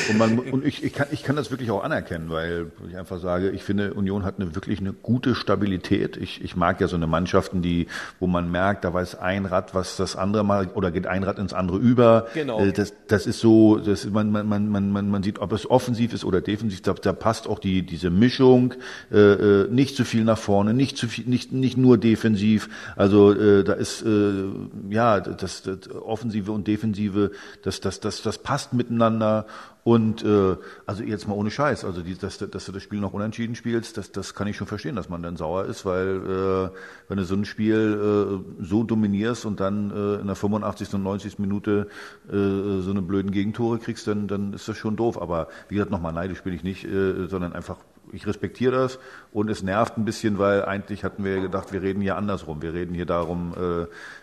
[0.09, 3.19] und man, und ich, ich, kann, ich kann das wirklich auch anerkennen, weil ich einfach
[3.19, 6.15] sage, ich finde, Union hat eine wirklich eine gute Stabilität.
[6.15, 7.87] Ich, ich mag ja so eine Mannschaften, die,
[8.19, 11.39] wo man merkt, da weiß ein Rad, was das andere mal, oder geht ein Rad
[11.39, 12.27] ins andere über.
[12.33, 12.59] Genau.
[12.59, 15.67] Äh, Das, das ist so, das, man, man, man, man, man man sieht, ob es
[15.69, 18.75] offensiv ist oder defensiv, da, da passt auch die, diese Mischung,
[19.11, 22.69] äh, äh, nicht zu viel nach vorne, nicht zu viel, nicht, nicht nur defensiv.
[22.95, 24.45] Also äh, da ist ist, äh,
[24.89, 27.31] ja, das, das Offensive und Defensive,
[27.63, 29.45] das, das, das, das passt miteinander.
[29.83, 33.13] Und äh, also jetzt mal ohne Scheiß, also die, dass, dass du das Spiel noch
[33.13, 36.77] unentschieden spielst, das, das kann ich schon verstehen, dass man dann sauer ist, weil äh,
[37.07, 40.93] wenn du so ein Spiel äh, so dominierst und dann äh, in der 85.
[40.95, 41.39] und 90.
[41.39, 41.87] Minute
[42.27, 45.21] äh, so eine blöden Gegentore kriegst, dann, dann ist das schon doof.
[45.21, 47.77] Aber wie gesagt, nochmal neidisch bin ich nicht, äh, sondern einfach
[48.11, 48.99] ich respektiere das
[49.31, 52.61] und es nervt ein bisschen, weil eigentlich hatten wir gedacht, wir reden hier andersrum.
[52.61, 53.53] Wir reden hier darum,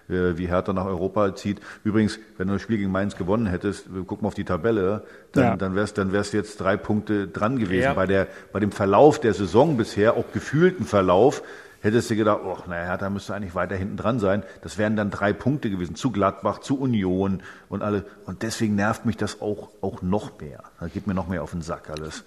[0.08, 1.60] äh, wie Hertha nach Europa zieht.
[1.82, 5.44] Übrigens, wenn du das Spiel gegen Mainz gewonnen hättest, guck mal auf die Tabelle, dann,
[5.44, 5.56] ja.
[5.56, 7.84] dann wärst dann wärst jetzt drei Punkte dran gewesen.
[7.84, 7.94] Ja.
[7.94, 11.42] Bei der bei dem Verlauf der Saison bisher, auch gefühlten Verlauf,
[11.84, 14.42] hättest du gedacht, oh, naja, Hertha müsste eigentlich weiter hinten dran sein.
[14.62, 18.06] Das wären dann drei Punkte gewesen zu Gladbach, zu Union und alle.
[18.24, 20.62] Und deswegen nervt mich das auch, auch noch mehr.
[20.80, 22.24] Da geht mir noch mehr auf den Sack alles.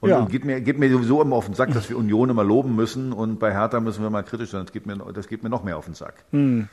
[0.00, 0.18] Und, ja.
[0.18, 2.76] und geht, mir, geht mir sowieso immer auf den Sack, dass wir Union immer loben
[2.76, 4.62] müssen und bei Hertha müssen wir mal kritisch sein.
[4.64, 6.24] Das geht mir, das geht mir noch mehr auf den Sack.
[6.32, 6.68] Hm.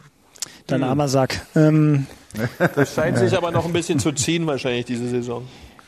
[0.67, 0.89] Dein hm.
[0.89, 1.41] armer Sack.
[1.55, 2.07] Ähm,
[2.75, 5.47] das scheint sich aber noch ein bisschen zu ziehen wahrscheinlich diese Saison.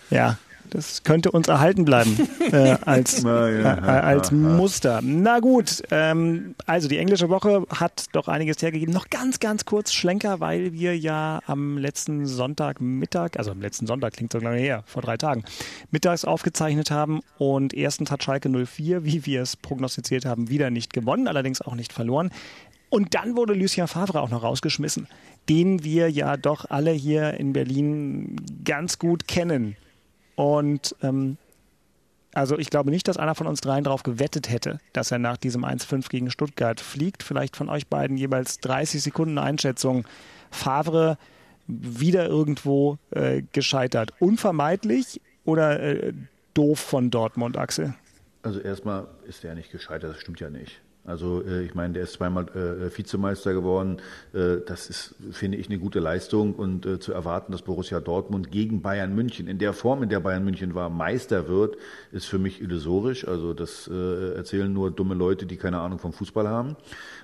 [0.10, 0.38] Ja,
[0.76, 2.18] das könnte uns erhalten bleiben
[2.52, 5.00] äh, als, ja, äh, als Muster.
[5.02, 8.94] Na gut, ähm, also die englische Woche hat doch einiges hergegeben.
[8.94, 14.14] Noch ganz, ganz kurz Schlenker, weil wir ja am letzten Sonntagmittag, also am letzten Sonntag
[14.14, 15.46] klingt so lange her, vor drei Tagen,
[15.92, 20.94] mittags aufgezeichnet haben und erstens hat Schalke 04, wie wir es prognostiziert haben, wieder nicht
[20.94, 22.32] gewonnen, allerdings auch nicht verloren.
[22.90, 25.08] Und dann wurde Lucien Favre auch noch rausgeschmissen,
[25.48, 29.78] den wir ja doch alle hier in Berlin ganz gut kennen
[30.36, 31.38] und ähm,
[32.36, 35.38] also ich glaube nicht, dass einer von uns dreien darauf gewettet hätte, dass er nach
[35.38, 37.24] diesem 1-5 gegen Stuttgart fliegt.
[37.24, 40.06] Vielleicht von euch beiden jeweils 30 Sekunden Einschätzung.
[40.52, 41.18] Favre
[41.68, 44.12] wieder irgendwo äh, gescheitert.
[44.20, 46.14] Unvermeidlich oder äh,
[46.54, 47.96] doof von Dortmund, Axel?
[48.44, 50.82] Also erstmal ist er nicht gescheitert, das stimmt ja nicht.
[51.06, 53.98] Also äh, ich meine, der ist zweimal äh, Vizemeister geworden.
[54.34, 56.56] Äh, das ist, finde ich, eine gute Leistung.
[56.56, 60.20] Und äh, zu erwarten, dass Borussia Dortmund gegen Bayern München in der Form, in der
[60.20, 61.78] Bayern München war, Meister wird,
[62.12, 63.28] ist für mich illusorisch.
[63.28, 66.76] Also das äh, erzählen nur dumme Leute, die keine Ahnung vom Fußball haben.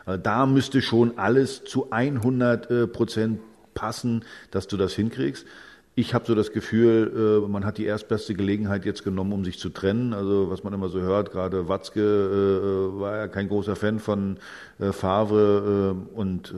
[0.06, 3.40] Äh, da müsste schon alles zu 100 äh, Prozent
[3.74, 5.46] passen, dass du das hinkriegst.
[5.94, 9.60] Ich habe so das Gefühl, äh, man hat die erstbeste Gelegenheit jetzt genommen, um sich
[9.60, 10.14] zu trennen.
[10.14, 14.38] Also was man immer so hört, gerade Watzke äh, war ja kein großer Fan von
[14.80, 16.54] äh, Favre und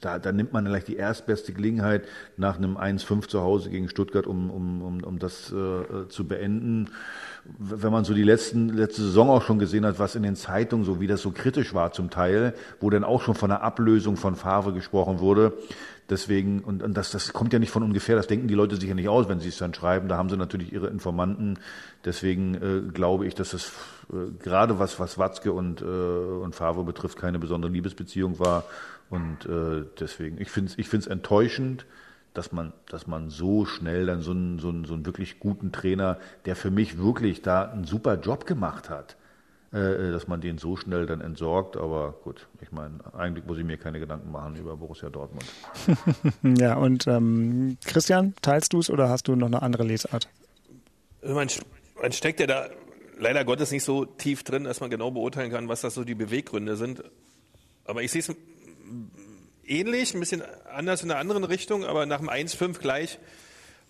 [0.00, 4.26] da, da nimmt man vielleicht die erstbeste Gelegenheit nach einem 1-5 zu Hause gegen Stuttgart,
[4.26, 5.52] um, um, um, um das
[6.08, 6.88] zu beenden
[7.58, 10.84] wenn man so die letzten, letzte Saison auch schon gesehen hat, was in den Zeitungen
[10.84, 14.16] so, wie das so kritisch war zum Teil, wo dann auch schon von einer Ablösung
[14.16, 15.54] von Favre gesprochen wurde,
[16.10, 18.94] Deswegen, und, und das, das kommt ja nicht von ungefähr, das denken die Leute sicher
[18.94, 20.08] nicht aus, wenn sie es dann schreiben.
[20.08, 21.58] Da haben sie natürlich ihre Informanten.
[22.04, 23.72] Deswegen äh, glaube ich, dass es
[24.10, 28.64] äh, gerade was, was Watzke und, äh, und Favre betrifft, keine besondere Liebesbeziehung war.
[29.10, 31.84] Und äh, deswegen, ich finde es ich find's enttäuschend,
[32.32, 35.72] dass man, dass man so schnell dann so einen, so, einen, so einen wirklich guten
[35.72, 39.16] Trainer, der für mich wirklich da einen super Job gemacht hat,
[39.70, 41.76] dass man den so schnell dann entsorgt.
[41.76, 45.44] Aber gut, ich meine, eigentlich muss ich mir keine Gedanken machen über Borussia Dortmund.
[46.58, 50.28] ja, und ähm, Christian, teilst du es oder hast du noch eine andere Lesart?
[51.22, 51.48] Also man,
[52.00, 52.68] man steckt ja da
[53.18, 56.14] leider Gottes nicht so tief drin, dass man genau beurteilen kann, was das so die
[56.14, 57.02] Beweggründe sind.
[57.84, 58.34] Aber ich sehe es
[59.66, 63.18] ähnlich, ein bisschen anders in einer anderen Richtung, aber nach dem 1-5 gleich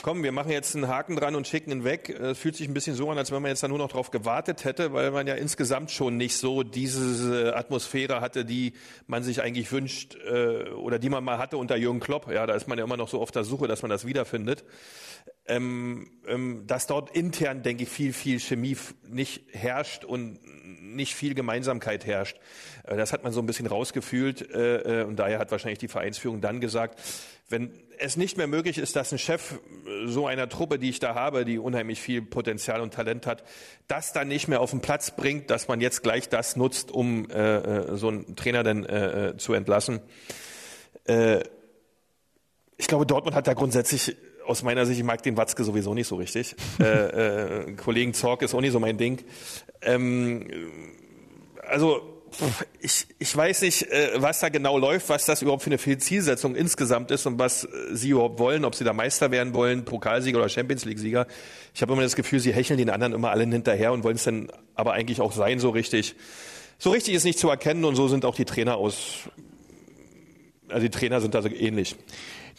[0.02, 2.08] komm, wir machen jetzt einen Haken dran und schicken ihn weg.
[2.10, 4.10] Es fühlt sich ein bisschen so an, als wenn man jetzt da nur noch drauf
[4.10, 8.74] gewartet hätte, weil man ja insgesamt schon nicht so diese Atmosphäre hatte, die
[9.06, 12.30] man sich eigentlich wünscht äh, oder die man mal hatte unter Jürgen Klopp.
[12.30, 14.64] Ja, da ist man ja immer noch so auf der Suche, dass man das wiederfindet.
[15.50, 18.76] Ähm, ähm, dass dort intern, denke ich, viel, viel Chemie
[19.08, 20.38] nicht herrscht und
[20.94, 22.38] nicht viel Gemeinsamkeit herrscht.
[22.84, 25.88] Äh, das hat man so ein bisschen rausgefühlt äh, äh, und daher hat wahrscheinlich die
[25.88, 27.00] Vereinsführung dann gesagt,
[27.48, 29.58] wenn es nicht mehr möglich ist, dass ein Chef
[30.04, 33.42] so einer Truppe, die ich da habe, die unheimlich viel Potenzial und Talent hat,
[33.86, 37.30] das dann nicht mehr auf den Platz bringt, dass man jetzt gleich das nutzt, um
[37.30, 40.00] äh, so einen Trainer dann äh, zu entlassen.
[41.04, 41.40] Äh,
[42.76, 44.14] ich glaube, Dortmund hat da grundsätzlich
[44.48, 46.56] aus meiner Sicht, ich mag den Watzke sowieso nicht so richtig.
[46.80, 49.22] äh, äh, Kollegen Zorg ist auch nicht so mein Ding.
[49.82, 50.46] Ähm,
[51.68, 52.18] also
[52.80, 56.54] ich, ich weiß nicht, äh, was da genau läuft, was das überhaupt für eine Zielsetzung
[56.54, 60.38] insgesamt ist und was äh, Sie überhaupt wollen, ob Sie da Meister werden wollen, Pokalsieger
[60.38, 61.26] oder Champions League-Sieger.
[61.74, 64.24] Ich habe immer das Gefühl, Sie hecheln den anderen immer allen hinterher und wollen es
[64.24, 66.14] dann aber eigentlich auch sein, so richtig.
[66.78, 69.28] So richtig ist nicht zu erkennen und so sind auch die Trainer aus,
[70.68, 71.96] also die Trainer sind also ähnlich.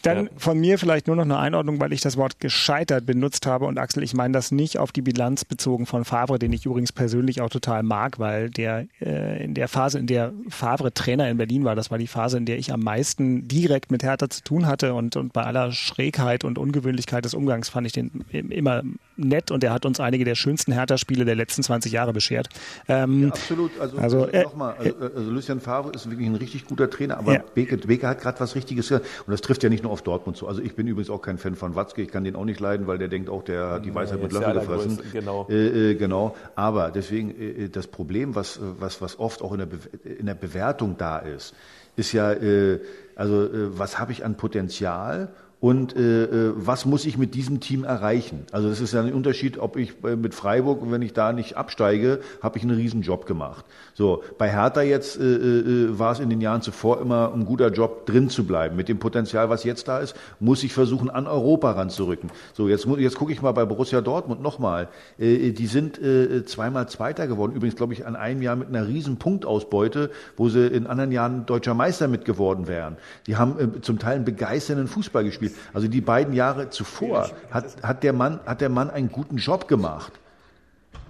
[0.02, 0.30] Dann ja.
[0.36, 3.66] von mir vielleicht nur noch eine Einordnung, weil ich das Wort gescheitert benutzt habe.
[3.66, 6.92] Und Axel, ich meine das nicht auf die Bilanz bezogen von Favre, den ich übrigens
[6.92, 11.36] persönlich auch total mag, weil der äh, in der Phase, in der Favre Trainer in
[11.36, 14.42] Berlin war, das war die Phase, in der ich am meisten direkt mit Hertha zu
[14.42, 14.94] tun hatte.
[14.94, 18.82] Und, und bei aller Schrägheit und Ungewöhnlichkeit des Umgangs fand ich den immer
[19.16, 22.48] nett und er hat uns einige der schönsten Hertha-Spiele der letzten 20 Jahre beschert.
[22.88, 23.78] Ähm, ja, absolut.
[23.78, 27.18] Also, also äh, nochmal, also, äh, also Lucien Favre ist wirklich ein richtig guter Trainer,
[27.18, 27.44] aber ja.
[27.54, 29.06] Beke, Beke hat gerade was Richtiges gesagt.
[29.26, 30.46] Und das trifft ja nicht nur auf Dortmund zu.
[30.48, 32.86] Also ich bin übrigens auch kein Fan von Watzke, ich kann den auch nicht leiden,
[32.86, 34.98] weil der denkt auch, der hat die Weisheit ja, mit Löffel gefressen.
[35.12, 35.46] Genau.
[35.50, 36.36] Äh, äh, genau.
[36.54, 40.34] Aber deswegen, äh, das Problem, was, was, was oft auch in der, Be in der
[40.34, 41.54] Bewertung da ist,
[41.96, 42.80] ist ja, äh,
[43.16, 45.28] also äh, was habe ich an Potenzial
[45.60, 48.46] und äh, äh, was muss ich mit diesem Team erreichen?
[48.50, 51.58] Also das ist ja ein Unterschied, ob ich äh, mit Freiburg, wenn ich da nicht
[51.58, 53.66] absteige, habe ich einen riesen Job gemacht.
[54.00, 57.70] So, bei Hertha jetzt äh, äh, war es in den Jahren zuvor immer ein guter
[57.70, 58.74] Job, drin zu bleiben.
[58.74, 62.30] Mit dem Potenzial, was jetzt da ist, muss ich versuchen, an Europa ranzurücken.
[62.54, 64.88] So, jetzt, jetzt gucke ich mal bei Borussia Dortmund nochmal.
[65.18, 67.52] Äh, die sind äh, zweimal Zweiter geworden.
[67.52, 71.44] Übrigens, glaube ich, an einem Jahr mit einer riesen Punktausbeute, wo sie in anderen Jahren
[71.44, 72.96] deutscher Meister mitgeworden wären.
[73.26, 75.52] Die haben äh, zum Teil einen begeisternden Fußball gespielt.
[75.74, 79.68] Also die beiden Jahre zuvor hat, hat, der Mann, hat der Mann einen guten Job
[79.68, 80.19] gemacht.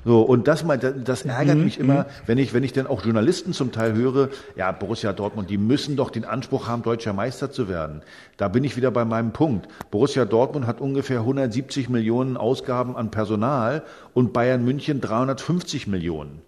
[0.04, 2.06] So, und das mal, das ärgert mhm, mich immer, mhm.
[2.26, 5.96] wenn ich, wenn ich dann auch Journalisten zum Teil höre, ja, Borussia Dortmund, die müssen
[5.96, 8.02] doch den Anspruch haben, deutscher Meister zu werden.
[8.36, 9.68] Da bin ich wieder bei meinem Punkt.
[9.90, 13.82] Borussia Dortmund hat ungefähr 170 Millionen Ausgaben an Personal
[14.14, 16.42] und Bayern München 350 Millionen.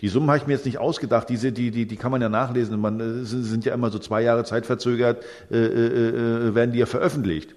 [0.00, 2.28] Die Summen habe ich mir jetzt nicht ausgedacht, diese, die, die, die kann man ja
[2.28, 2.78] nachlesen.
[2.80, 6.86] Man äh, sind ja immer so zwei Jahre zeitverzögert, äh, äh, äh, werden die ja
[6.86, 7.54] veröffentlicht.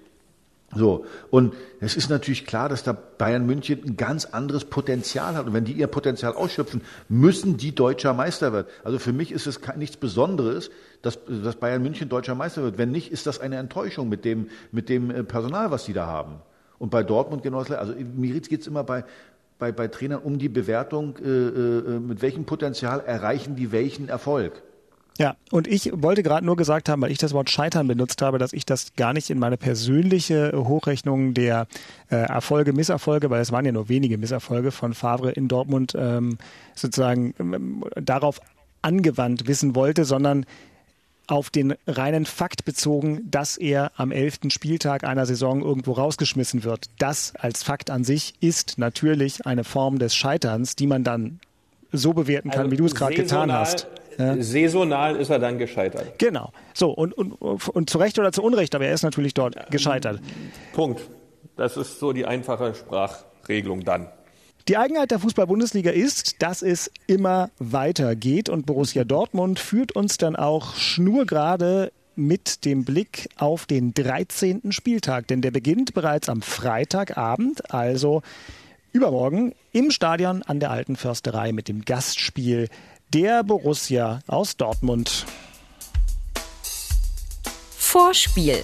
[0.74, 5.46] So, und es ist natürlich klar, dass da Bayern München ein ganz anderes Potenzial hat.
[5.46, 6.80] Und wenn die ihr Potenzial ausschöpfen,
[7.10, 8.68] müssen die deutscher Meister werden.
[8.82, 10.70] Also für mich ist es nichts Besonderes,
[11.02, 12.78] dass, dass Bayern München deutscher Meister wird.
[12.78, 16.06] Wenn nicht, ist das eine Enttäuschung mit dem, mit dem äh, Personal, was die da
[16.06, 16.36] haben.
[16.78, 19.04] Und bei Dortmund genau Also mir geht es immer bei,
[19.58, 24.62] bei, bei Trainern um die Bewertung, äh, äh, mit welchem Potenzial erreichen die welchen Erfolg.
[25.18, 28.38] Ja, und ich wollte gerade nur gesagt haben, weil ich das Wort Scheitern benutzt habe,
[28.38, 31.66] dass ich das gar nicht in meine persönliche Hochrechnung der
[32.10, 36.38] äh, Erfolge, Misserfolge, weil es waren ja nur wenige Misserfolge von Favre in Dortmund ähm,
[36.74, 38.40] sozusagen ähm, darauf
[38.80, 40.46] angewandt wissen wollte, sondern
[41.26, 46.86] auf den reinen Fakt bezogen, dass er am elften Spieltag einer Saison irgendwo rausgeschmissen wird.
[46.98, 51.40] Das als Fakt an sich ist natürlich eine Form des Scheiterns, die man dann
[51.92, 53.86] so bewerten kann, also wie du es gerade getan hast.
[54.18, 54.36] Ja.
[54.40, 56.18] Saisonal ist er dann gescheitert.
[56.18, 56.52] Genau.
[56.74, 60.20] So, und, und, und zu Recht oder zu Unrecht, aber er ist natürlich dort gescheitert.
[60.72, 61.02] Punkt.
[61.56, 64.08] Das ist so die einfache Sprachregelung dann.
[64.68, 70.18] Die Eigenheit der Fußball-Bundesliga ist, dass es immer weiter geht und Borussia Dortmund führt uns
[70.18, 74.70] dann auch schnurgerade mit dem Blick auf den 13.
[74.70, 78.22] Spieltag, denn der beginnt bereits am Freitagabend, also
[78.92, 82.68] übermorgen im Stadion an der Alten Försterei mit dem Gastspiel
[83.12, 85.26] der Borussia aus Dortmund.
[87.70, 88.62] Vorspiel.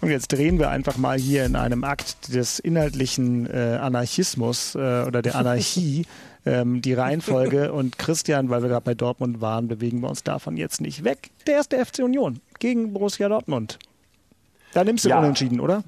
[0.00, 5.04] Und jetzt drehen wir einfach mal hier in einem Akt des inhaltlichen äh, Anarchismus äh,
[5.06, 6.06] oder der Anarchie
[6.46, 7.72] ähm, die Reihenfolge.
[7.72, 11.30] Und Christian, weil wir gerade bei Dortmund waren, bewegen wir uns davon jetzt nicht weg.
[11.46, 13.78] Der erste FC Union gegen Borussia Dortmund.
[14.72, 15.18] Da nimmst du ja.
[15.18, 15.84] unentschieden, oder?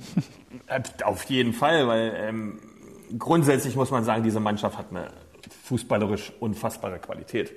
[0.66, 2.58] Äh, auf jeden Fall, weil ähm,
[3.18, 5.10] grundsätzlich muss man sagen, diese Mannschaft hat eine
[5.64, 7.52] fußballerisch unfassbare Qualität.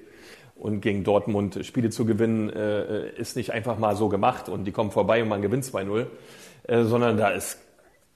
[0.55, 4.71] Und gegen Dortmund Spiele zu gewinnen, äh, ist nicht einfach mal so gemacht und die
[4.71, 6.07] kommen vorbei und man gewinnt 2-0,
[6.67, 7.59] äh, sondern da ist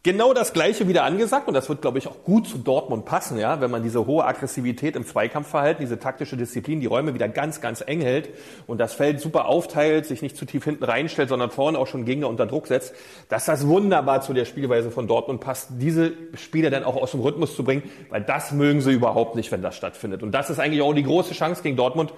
[0.01, 3.37] Genau das Gleiche wieder angesagt und das wird, glaube ich, auch gut zu Dortmund passen,
[3.37, 7.59] ja, wenn man diese hohe Aggressivität im Zweikampfverhalten, diese taktische Disziplin, die Räume wieder ganz,
[7.59, 8.29] ganz eng hält
[8.65, 12.05] und das Feld super aufteilt, sich nicht zu tief hinten reinstellt, sondern vorne auch schon
[12.05, 12.95] Gegner unter Druck setzt,
[13.27, 17.19] dass das wunderbar zu der Spielweise von Dortmund passt, diese Spieler dann auch aus dem
[17.19, 20.23] Rhythmus zu bringen, weil das mögen sie überhaupt nicht, wenn das stattfindet.
[20.23, 22.13] Und das ist eigentlich auch die große Chance gegen Dortmund,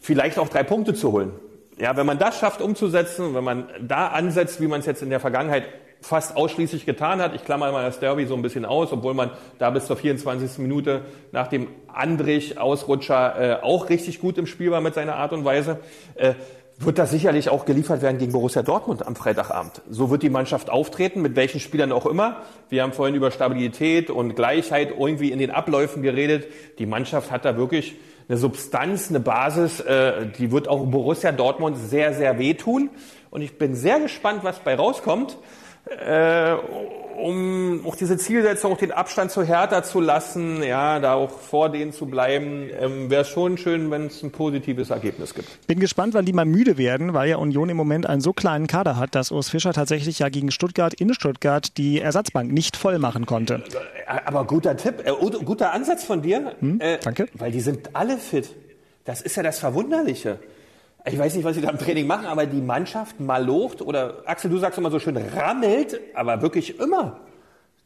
[0.00, 1.32] vielleicht auch drei Punkte zu holen.
[1.78, 5.10] Ja, wenn man das schafft umzusetzen, wenn man da ansetzt, wie man es jetzt in
[5.10, 5.64] der Vergangenheit
[6.00, 7.34] fast ausschließlich getan hat.
[7.34, 10.58] Ich klammer mal das Derby so ein bisschen aus, obwohl man da bis zur 24.
[10.58, 15.44] Minute nach dem Andrich-Ausrutscher äh, auch richtig gut im Spiel war mit seiner Art und
[15.44, 15.80] Weise.
[16.14, 16.34] Äh,
[16.82, 19.82] wird das sicherlich auch geliefert werden gegen Borussia Dortmund am Freitagabend.
[19.90, 22.38] So wird die Mannschaft auftreten, mit welchen Spielern auch immer.
[22.70, 26.48] Wir haben vorhin über Stabilität und Gleichheit irgendwie in den Abläufen geredet.
[26.78, 27.96] Die Mannschaft hat da wirklich
[28.30, 32.88] eine Substanz, eine Basis, äh, die wird auch Borussia Dortmund sehr, sehr wehtun.
[33.30, 35.36] Und ich bin sehr gespannt, was bei rauskommt.
[35.90, 36.54] Äh,
[37.20, 41.68] um auch diese Zielsetzung, auch den Abstand zu Hertha zu lassen, ja, da auch vor
[41.68, 45.66] denen zu bleiben, ähm, wäre schon schön, wenn es ein positives Ergebnis gibt.
[45.66, 48.66] Bin gespannt, wann die mal müde werden, weil ja Union im Moment einen so kleinen
[48.66, 52.98] Kader hat, dass Urs Fischer tatsächlich ja gegen Stuttgart in Stuttgart die Ersatzbank nicht voll
[52.98, 53.62] machen konnte.
[54.24, 55.12] Aber guter Tipp, äh,
[55.44, 56.52] guter Ansatz von dir.
[56.60, 57.26] Hm, äh, danke.
[57.34, 58.54] Weil die sind alle fit.
[59.04, 60.38] Das ist ja das Verwunderliche.
[61.04, 64.50] Ich weiß nicht, was sie da im Training machen, aber die Mannschaft malocht oder Axel,
[64.50, 67.20] du sagst immer so schön rammelt, aber wirklich immer.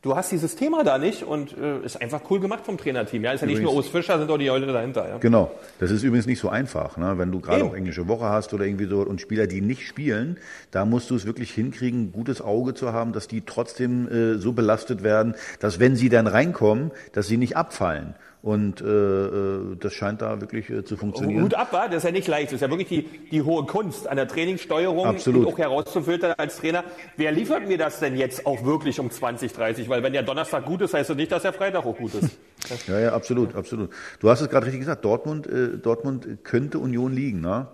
[0.05, 3.25] Du hast dieses Thema da nicht und äh, ist einfach cool gemacht vom Trainerteam.
[3.25, 5.09] Ja, ist ja nicht übrigens, nur Urs Fischer, sind auch die Leute dahinter.
[5.09, 5.17] Ja.
[5.17, 5.51] Genau.
[5.81, 7.15] Das ist übrigens nicht so einfach, ne?
[7.17, 10.37] wenn du gerade auch englische Woche hast oder irgendwie so und Spieler, die nicht spielen,
[10.73, 14.35] da musst du es wirklich hinkriegen, ein gutes Auge zu haben, dass die trotzdem äh,
[14.37, 18.15] so belastet werden, dass wenn sie dann reinkommen, dass sie nicht abfallen.
[18.45, 21.45] Und äh, äh, das scheint da wirklich äh, zu funktionieren.
[21.45, 22.49] Hut ab, war, das ist ja nicht leicht.
[22.49, 25.47] Das ist ja wirklich die, die hohe Kunst an der Trainingssteuerung Absolut.
[25.47, 26.85] auch herauszufiltern als Trainer.
[27.17, 29.89] Wer liefert mir das denn jetzt auch wirklich um 2030?
[29.89, 32.37] Weil wenn der Donnerstag gut ist, heißt das nicht, dass der Freitag auch gut ist.
[32.87, 33.89] ja, ja, absolut, absolut.
[34.21, 35.07] Du hast es gerade richtig gesagt.
[35.07, 37.69] Dortmund, äh, Dortmund könnte Union liegen, ne?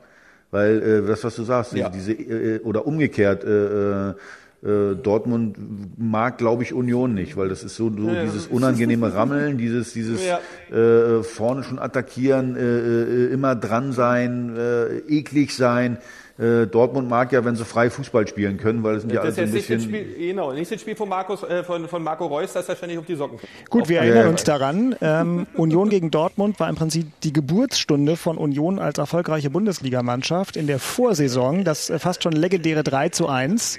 [0.52, 1.88] Weil äh, das, was du sagst, ja.
[1.88, 3.42] diese äh, oder umgekehrt.
[3.42, 4.14] Äh,
[4.62, 5.56] äh, Dortmund
[5.96, 9.94] mag, glaube ich, Union nicht, weil das ist so, so ja, dieses unangenehme Rammeln, dieses,
[9.94, 10.38] dieses ja.
[10.70, 15.98] äh, vorne schon attackieren, äh, äh, immer dran sein, äh, eklig sein.
[16.38, 19.36] Äh, Dortmund mag ja, wenn sie frei Fußball spielen können, weil es sind ja alles
[19.36, 19.80] so ein bisschen...
[19.80, 22.98] Spiel, genau, nicht das Spiel von, Markus, äh, von, von Marco Reus, dass er ständig
[22.98, 23.38] auf die Socken.
[23.68, 28.38] Gut, wir erinnern uns daran, ähm, Union gegen Dortmund war im Prinzip die Geburtsstunde von
[28.38, 33.78] Union als erfolgreiche Bundesligamannschaft in der Vorsaison, das äh, fast schon legendäre 3 zu 1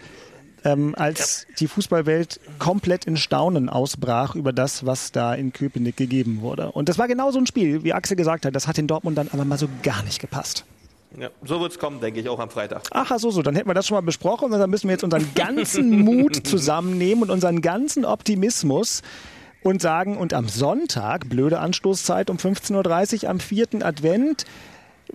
[0.63, 6.41] ähm, als die Fußballwelt komplett in Staunen ausbrach über das, was da in Köpenick gegeben
[6.41, 6.71] wurde.
[6.71, 9.17] Und das war genau so ein Spiel, wie Axel gesagt hat, das hat in Dortmund
[9.17, 10.65] dann aber mal so gar nicht gepasst.
[11.19, 12.83] Ja, so wird es kommen, denke ich, auch am Freitag.
[12.91, 15.03] Ach, so, so, dann hätten wir das schon mal besprochen und dann müssen wir jetzt
[15.03, 19.01] unseren ganzen Mut zusammennehmen und unseren ganzen Optimismus
[19.61, 24.45] und sagen, und am Sonntag, blöde Anstoßzeit um 15.30 Uhr am vierten Advent,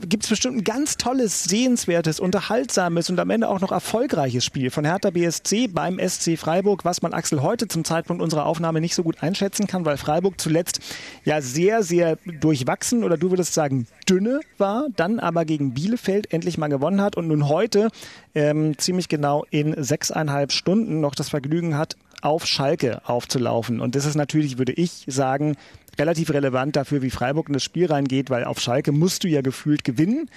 [0.01, 4.71] gibt es bestimmt ein ganz tolles, sehenswertes, unterhaltsames und am Ende auch noch erfolgreiches Spiel
[4.71, 8.95] von Hertha BSC beim SC Freiburg, was man Axel heute zum Zeitpunkt unserer Aufnahme nicht
[8.95, 10.81] so gut einschätzen kann, weil Freiburg zuletzt
[11.25, 16.59] ja sehr, sehr durchwachsen oder du würdest sagen dünne war, dann aber gegen Bielefeld endlich
[16.59, 17.89] mal gewonnen hat und nun heute
[18.35, 23.81] ähm, ziemlich genau in sechseinhalb Stunden noch das Vergnügen hat, auf Schalke aufzulaufen.
[23.81, 25.57] Und das ist natürlich, würde ich sagen,
[25.99, 29.41] relativ relevant dafür, wie Freiburg in das Spiel reingeht, weil auf Schalke musst du ja
[29.41, 30.29] gefühlt gewinnen.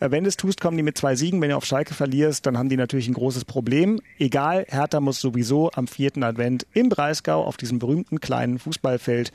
[0.00, 1.40] Äh, wenn du es tust, kommen die mit zwei Siegen.
[1.40, 4.00] Wenn du auf Schalke verlierst, dann haben die natürlich ein großes Problem.
[4.18, 9.32] Egal, Hertha muss sowieso am vierten Advent im Breisgau auf diesem berühmten kleinen Fußballfeld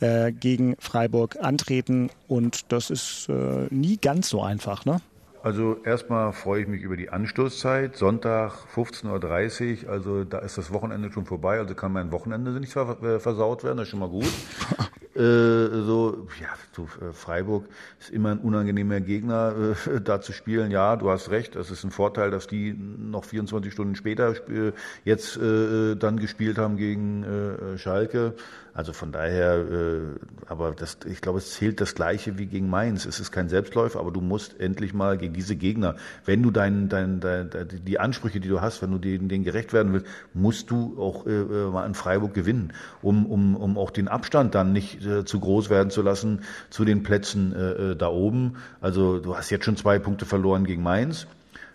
[0.00, 2.10] äh, gegen Freiburg antreten.
[2.28, 5.00] Und das ist äh, nie ganz so einfach, ne?
[5.42, 7.96] Also erstmal freue ich mich über die Anstoßzeit.
[7.96, 12.74] Sonntag 15.30 Uhr, also da ist das Wochenende schon vorbei, also kann mein Wochenende nicht
[12.74, 14.24] äh, versaut werden, das ist schon mal gut.
[15.16, 17.66] äh, so, ja, so, äh, Freiburg
[18.00, 19.54] ist immer ein unangenehmer Gegner,
[19.86, 20.70] äh, da zu spielen.
[20.70, 24.72] Ja, du hast recht, es ist ein Vorteil, dass die noch 24 Stunden später äh,
[25.04, 28.34] jetzt äh, dann gespielt haben gegen äh, Schalke.
[28.74, 30.00] Also von daher, äh,
[30.48, 33.06] aber das, ich glaube, es zählt das Gleiche wie gegen Mainz.
[33.06, 36.88] Es ist kein Selbstläufer, aber du musst endlich mal gegen diese Gegner, wenn du dein,
[36.88, 40.72] dein, dein, die Ansprüche, die du hast, wenn du denen, denen gerecht werden willst, musst
[40.72, 44.72] du auch äh, äh, mal in Freiburg gewinnen, um, um, um auch den Abstand dann
[44.72, 48.56] nicht äh, zu groß werden zu lassen zu den Plätzen äh, äh da oben.
[48.80, 51.28] Also du hast jetzt schon zwei Punkte verloren gegen Mainz.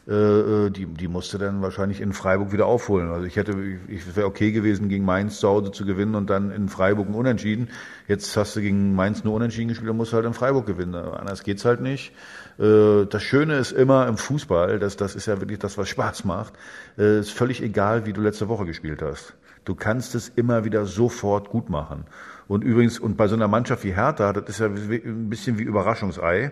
[0.09, 3.11] Äh, äh, die, die musste dann wahrscheinlich in Freiburg wieder aufholen.
[3.11, 3.55] Also ich hätte,
[3.87, 7.13] ich wäre okay gewesen, gegen Mainz zu Hause zu gewinnen und dann in Freiburg ein
[7.13, 7.69] Unentschieden.
[8.07, 10.95] Jetzt hast du gegen Mainz nur Unentschieden gespielt, dann musst halt in Freiburg gewinnen.
[10.95, 12.11] Anders geht's halt nicht.
[12.57, 16.25] Äh, das Schöne ist immer im Fußball, dass das ist ja wirklich das, was Spaß
[16.25, 16.53] macht.
[16.97, 19.35] Es ist völlig egal, wie du letzte Woche gespielt hast.
[19.63, 22.05] Du kannst es immer wieder sofort gut machen.
[22.47, 25.63] Und übrigens, und bei so einer Mannschaft wie Hertha, das ist ja ein bisschen wie
[25.63, 26.51] Überraschungsei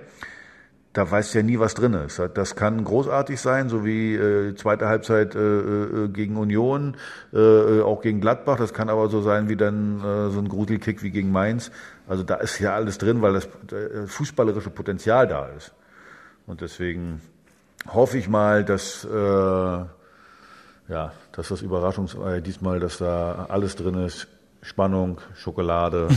[0.98, 2.20] da weißt du ja nie, was drin ist.
[2.34, 6.98] Das kann großartig sein, so wie äh, zweite Halbzeit äh, äh, gegen Union,
[7.32, 8.58] äh, auch gegen Gladbach.
[8.58, 11.70] Das kann aber so sein wie dann äh, so ein Gruselkick wie gegen Mainz.
[12.08, 15.72] Also da ist ja alles drin, weil das äh, fußballerische Potenzial da ist.
[16.48, 17.22] Und deswegen
[17.88, 19.18] hoffe ich mal, dass äh,
[20.90, 24.28] ja, dass das Überraschungsei diesmal, dass da alles drin ist.
[24.64, 26.08] Spannung, Schokolade,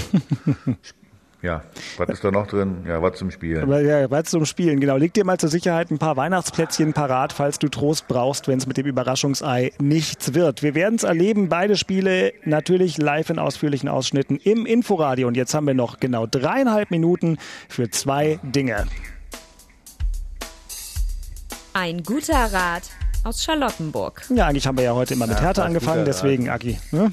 [1.42, 1.62] Ja,
[1.96, 2.85] was ist da noch drin?
[2.87, 3.70] Ja, was zum Spielen.
[3.70, 4.96] Ja, was zum Spielen, genau.
[4.96, 8.66] Leg dir mal zur Sicherheit ein paar Weihnachtsplätzchen parat, falls du Trost brauchst, wenn es
[8.66, 10.62] mit dem Überraschungsei nichts wird.
[10.62, 15.29] Wir werden es erleben, beide Spiele natürlich live in ausführlichen Ausschnitten im Inforadio.
[15.29, 18.87] Und jetzt haben wir noch genau dreieinhalb Minuten für zwei Dinge.
[21.72, 22.90] Ein guter Rat
[23.24, 24.22] aus Charlottenburg.
[24.35, 26.78] Ja, eigentlich haben wir ja heute immer mit Hertha das angefangen, deswegen, Aki.
[26.92, 27.12] Ne?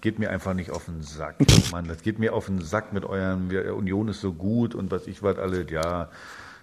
[0.00, 1.36] Geht mir einfach nicht auf den Sack.
[1.72, 4.90] Mann, das geht mir auf den Sack mit euren, wir, Union ist so gut und
[4.90, 6.08] was ich was alle, ja.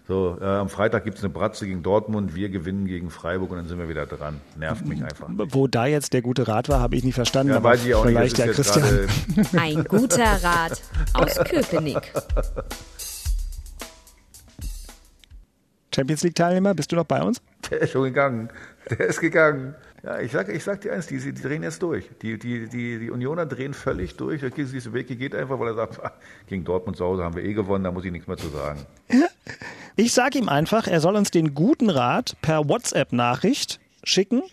[0.07, 3.67] So, äh, am Freitag gibt's eine Bratze gegen Dortmund, wir gewinnen gegen Freiburg und dann
[3.67, 4.41] sind wir wieder dran.
[4.57, 5.27] Nervt mich einfach.
[5.29, 7.51] Wo da jetzt der gute Rat war, habe ich nicht verstanden.
[7.51, 8.15] Ja, aber weiß ich auch nicht.
[8.15, 9.07] vielleicht Das der Christian.
[9.61, 10.81] Ein guter Rat
[11.13, 12.11] aus Köpenick.
[15.93, 17.41] Champions League-Teilnehmer, bist du noch bei uns?
[17.69, 18.49] Der ist schon gegangen.
[18.97, 19.75] Der ist gegangen.
[20.03, 22.09] Ja, ich sag, ich sag dir eins, die, die drehen jetzt durch.
[22.21, 24.41] Die, die, die, die Unioner drehen völlig durch.
[24.41, 26.13] Der Diese Weg geht einfach, weil er sagt, ah,
[26.47, 28.85] gegen Dortmund zu Hause haben wir eh gewonnen, da muss ich nichts mehr zu sagen.
[29.95, 34.43] Ich sage ihm einfach, er soll uns den guten Rat per WhatsApp-Nachricht schicken.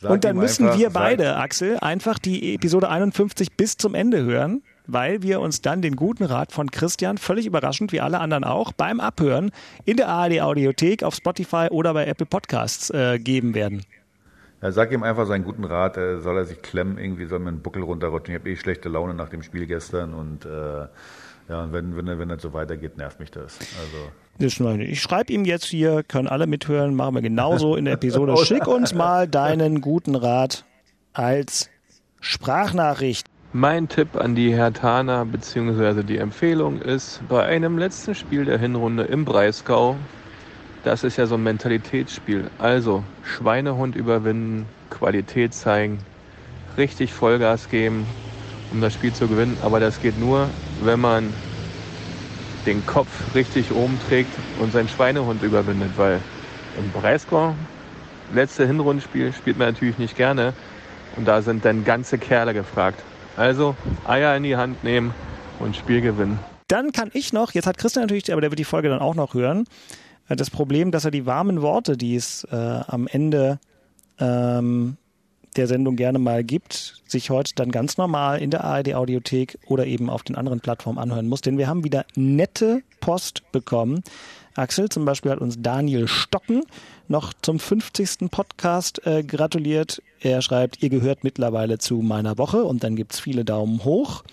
[0.00, 3.94] Sag und dann müssen einfach, wir sag- beide, Axel, einfach die Episode 51 bis zum
[3.94, 8.20] Ende hören, weil wir uns dann den guten Rat von Christian, völlig überraschend, wie alle
[8.20, 9.50] anderen auch, beim Abhören
[9.84, 13.82] in der ARD Audiothek, auf Spotify oder bei Apple Podcasts äh, geben werden.
[14.62, 17.48] Ja, sag ihm einfach seinen guten Rat, äh, soll er sich klemmen, irgendwie soll mir
[17.48, 18.34] einen Buckel runterrutschen.
[18.34, 20.86] Ich habe eh schlechte Laune nach dem Spiel gestern und äh,
[21.48, 23.58] ja, wenn, wenn, wenn das so weitergeht, nervt mich das.
[23.58, 24.92] Also Das meine ich.
[24.92, 28.36] Ich schreibe ihm jetzt hier, können alle mithören, machen wir genauso in der Episode.
[28.44, 30.64] Schick uns mal deinen guten Rat
[31.12, 31.70] als
[32.20, 33.28] Sprachnachricht.
[33.58, 36.02] Mein Tipp an die Hertaner bzw.
[36.02, 39.96] die Empfehlung ist, bei einem letzten Spiel der Hinrunde im Breisgau,
[40.84, 46.00] das ist ja so ein Mentalitätsspiel, also Schweinehund überwinden, Qualität zeigen,
[46.76, 48.08] richtig Vollgas geben,
[48.70, 49.56] um das Spiel zu gewinnen.
[49.62, 51.32] Aber das geht nur, wenn man
[52.66, 56.20] den Kopf richtig oben trägt und seinen Schweinehund überwindet, weil
[56.76, 57.54] im Breisgau,
[58.34, 60.52] letzte Hinrundenspiel, spielt man natürlich nicht gerne
[61.16, 63.02] und da sind dann ganze Kerle gefragt.
[63.36, 63.76] Also
[64.06, 65.12] Eier in die Hand nehmen
[65.58, 66.38] und Spiel gewinnen.
[66.68, 69.14] Dann kann ich noch, jetzt hat Christian natürlich, aber der wird die Folge dann auch
[69.14, 69.66] noch hören,
[70.28, 73.60] äh, das Problem, dass er die warmen Worte, die es äh, am Ende
[74.18, 74.96] ähm,
[75.56, 79.86] der Sendung gerne mal gibt, sich heute dann ganz normal in der ARD Audiothek oder
[79.86, 81.40] eben auf den anderen Plattformen anhören muss.
[81.40, 84.02] Denn wir haben wieder nette Post bekommen.
[84.54, 86.62] Axel zum Beispiel hat uns Daniel Stocken
[87.10, 88.30] noch zum 50.
[88.30, 90.02] Podcast äh, gratuliert.
[90.20, 94.24] Er schreibt, ihr gehört mittlerweile zu meiner Woche und dann gibt's viele Daumen hoch.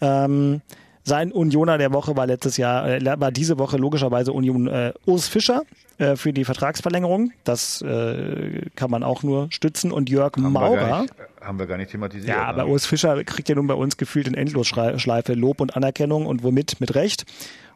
[0.00, 0.60] Ähm,
[1.04, 5.26] sein Unioner der Woche war letztes Jahr, äh, war diese Woche logischerweise Union äh, Urs
[5.26, 5.62] Fischer
[5.98, 7.32] äh, für die Vertragsverlängerung.
[7.42, 9.90] Das äh, kann man auch nur stützen.
[9.90, 11.02] Und Jörg haben, Maurer.
[11.02, 12.28] nicht, haben wir gar nicht thematisiert.
[12.28, 12.70] Ja, aber ne?
[12.70, 16.80] Urs Fischer kriegt ja nun bei uns gefühlt in Endlosschleife Lob und Anerkennung und womit?
[16.80, 17.24] Mit Recht.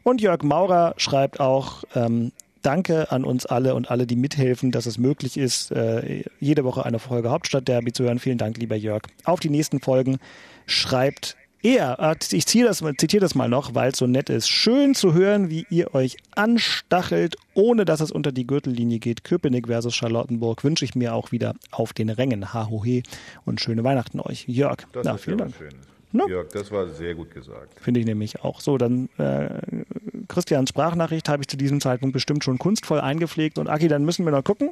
[0.03, 2.31] Und Jörg Maurer schreibt auch, ähm,
[2.67, 6.85] Danke an uns alle und alle, die mithelfen, dass es möglich ist, äh, jede Woche
[6.85, 8.19] eine Folge Hauptstadtderby zu hören.
[8.19, 9.03] Vielen Dank, lieber Jörg.
[9.23, 10.17] Auf die nächsten Folgen
[10.65, 14.49] schreibt er, äh, ich zitiere das, zitiere das mal noch, weil es so nett ist.
[14.49, 19.23] Schön zu hören, wie ihr euch anstachelt, ohne dass es unter die Gürtellinie geht.
[19.23, 22.53] Köpenick versus Charlottenburg wünsche ich mir auch wieder auf den Rängen.
[22.53, 23.01] Ha, ho, he.
[23.45, 24.43] Und schöne Weihnachten euch.
[24.45, 25.51] Jörg, Das na, vielen Dank.
[25.51, 25.87] was Schönes.
[26.11, 26.23] Ne?
[26.27, 27.79] Jörg, das war sehr gut gesagt.
[27.79, 28.61] Finde ich nämlich auch.
[28.61, 29.49] So, dann äh,
[30.27, 33.57] Christians Sprachnachricht habe ich zu diesem Zeitpunkt bestimmt schon kunstvoll eingepflegt.
[33.57, 34.71] Und Aki, dann müssen wir noch gucken,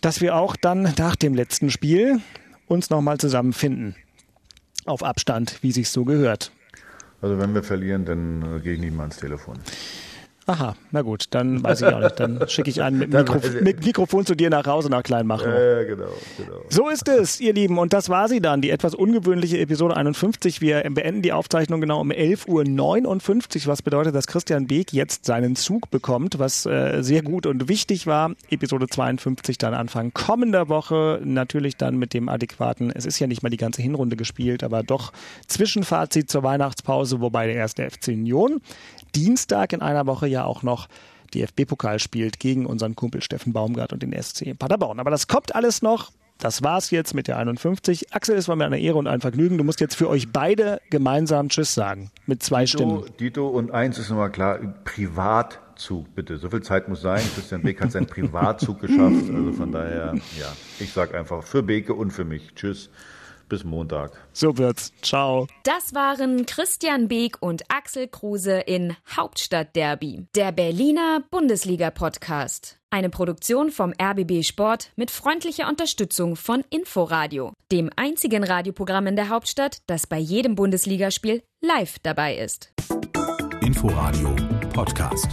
[0.00, 2.20] dass wir auch dann nach dem letzten Spiel
[2.66, 3.96] uns nochmal zusammenfinden.
[4.86, 6.52] Auf Abstand, wie sich so gehört.
[7.20, 9.58] Also wenn wir verlieren, dann äh, gehe ich nicht mal ans Telefon.
[10.50, 12.18] Aha, na gut, dann weiß ich auch nicht.
[12.18, 14.90] Dann schicke ich einen mit, Dann Mikro weiß ich- mit Mikrofon zu dir nach Hause
[14.90, 15.46] nach Kleinmachnow.
[15.54, 16.60] Ja, genau, genau.
[16.68, 17.78] So ist es, ihr Lieben.
[17.78, 20.60] Und das war sie dann, die etwas ungewöhnliche Episode 51.
[20.60, 25.54] Wir beenden die Aufzeichnung genau um 11.59 Uhr, was bedeutet, dass Christian Beek jetzt seinen
[25.54, 28.32] Zug bekommt, was äh, sehr gut und wichtig war.
[28.50, 31.20] Episode 52 dann Anfang kommender Woche.
[31.22, 34.82] Natürlich dann mit dem adäquaten, es ist ja nicht mal die ganze Hinrunde gespielt, aber
[34.82, 35.12] doch
[35.46, 38.60] Zwischenfazit zur Weihnachtspause, wobei der erste FC Union
[39.14, 40.88] Dienstag in einer Woche ja auch noch
[41.34, 45.00] DFB-Pokal spielt gegen unseren Kumpel Steffen Baumgart und den SC Paderborn.
[45.00, 46.10] Aber das kommt alles noch.
[46.38, 48.14] Das war's jetzt mit der 51.
[48.14, 49.58] Axel, es war mir eine Ehre und ein Vergnügen.
[49.58, 52.10] Du musst jetzt für euch beide gemeinsam Tschüss sagen.
[52.24, 53.02] Mit zwei Stimmen.
[53.02, 56.38] Dito, Dito und eins ist nochmal klar, Privatzug, bitte.
[56.38, 57.20] So viel Zeit muss sein.
[57.34, 59.30] Christian Beek hat seinen Privatzug geschafft.
[59.34, 60.46] Also von daher, ja,
[60.78, 62.54] ich sag einfach für Beke und für mich.
[62.54, 62.88] Tschüss.
[63.50, 64.12] Bis Montag.
[64.32, 64.94] So wird's.
[65.02, 65.46] Ciao.
[65.64, 72.78] Das waren Christian Beek und Axel Kruse in Hauptstadtderby, der Berliner Bundesliga-Podcast.
[72.88, 79.28] Eine Produktion vom RBB Sport mit freundlicher Unterstützung von Inforadio, dem einzigen Radioprogramm in der
[79.28, 82.72] Hauptstadt, das bei jedem Bundesligaspiel live dabei ist.
[83.60, 84.34] Inforadio
[84.72, 85.28] Podcast.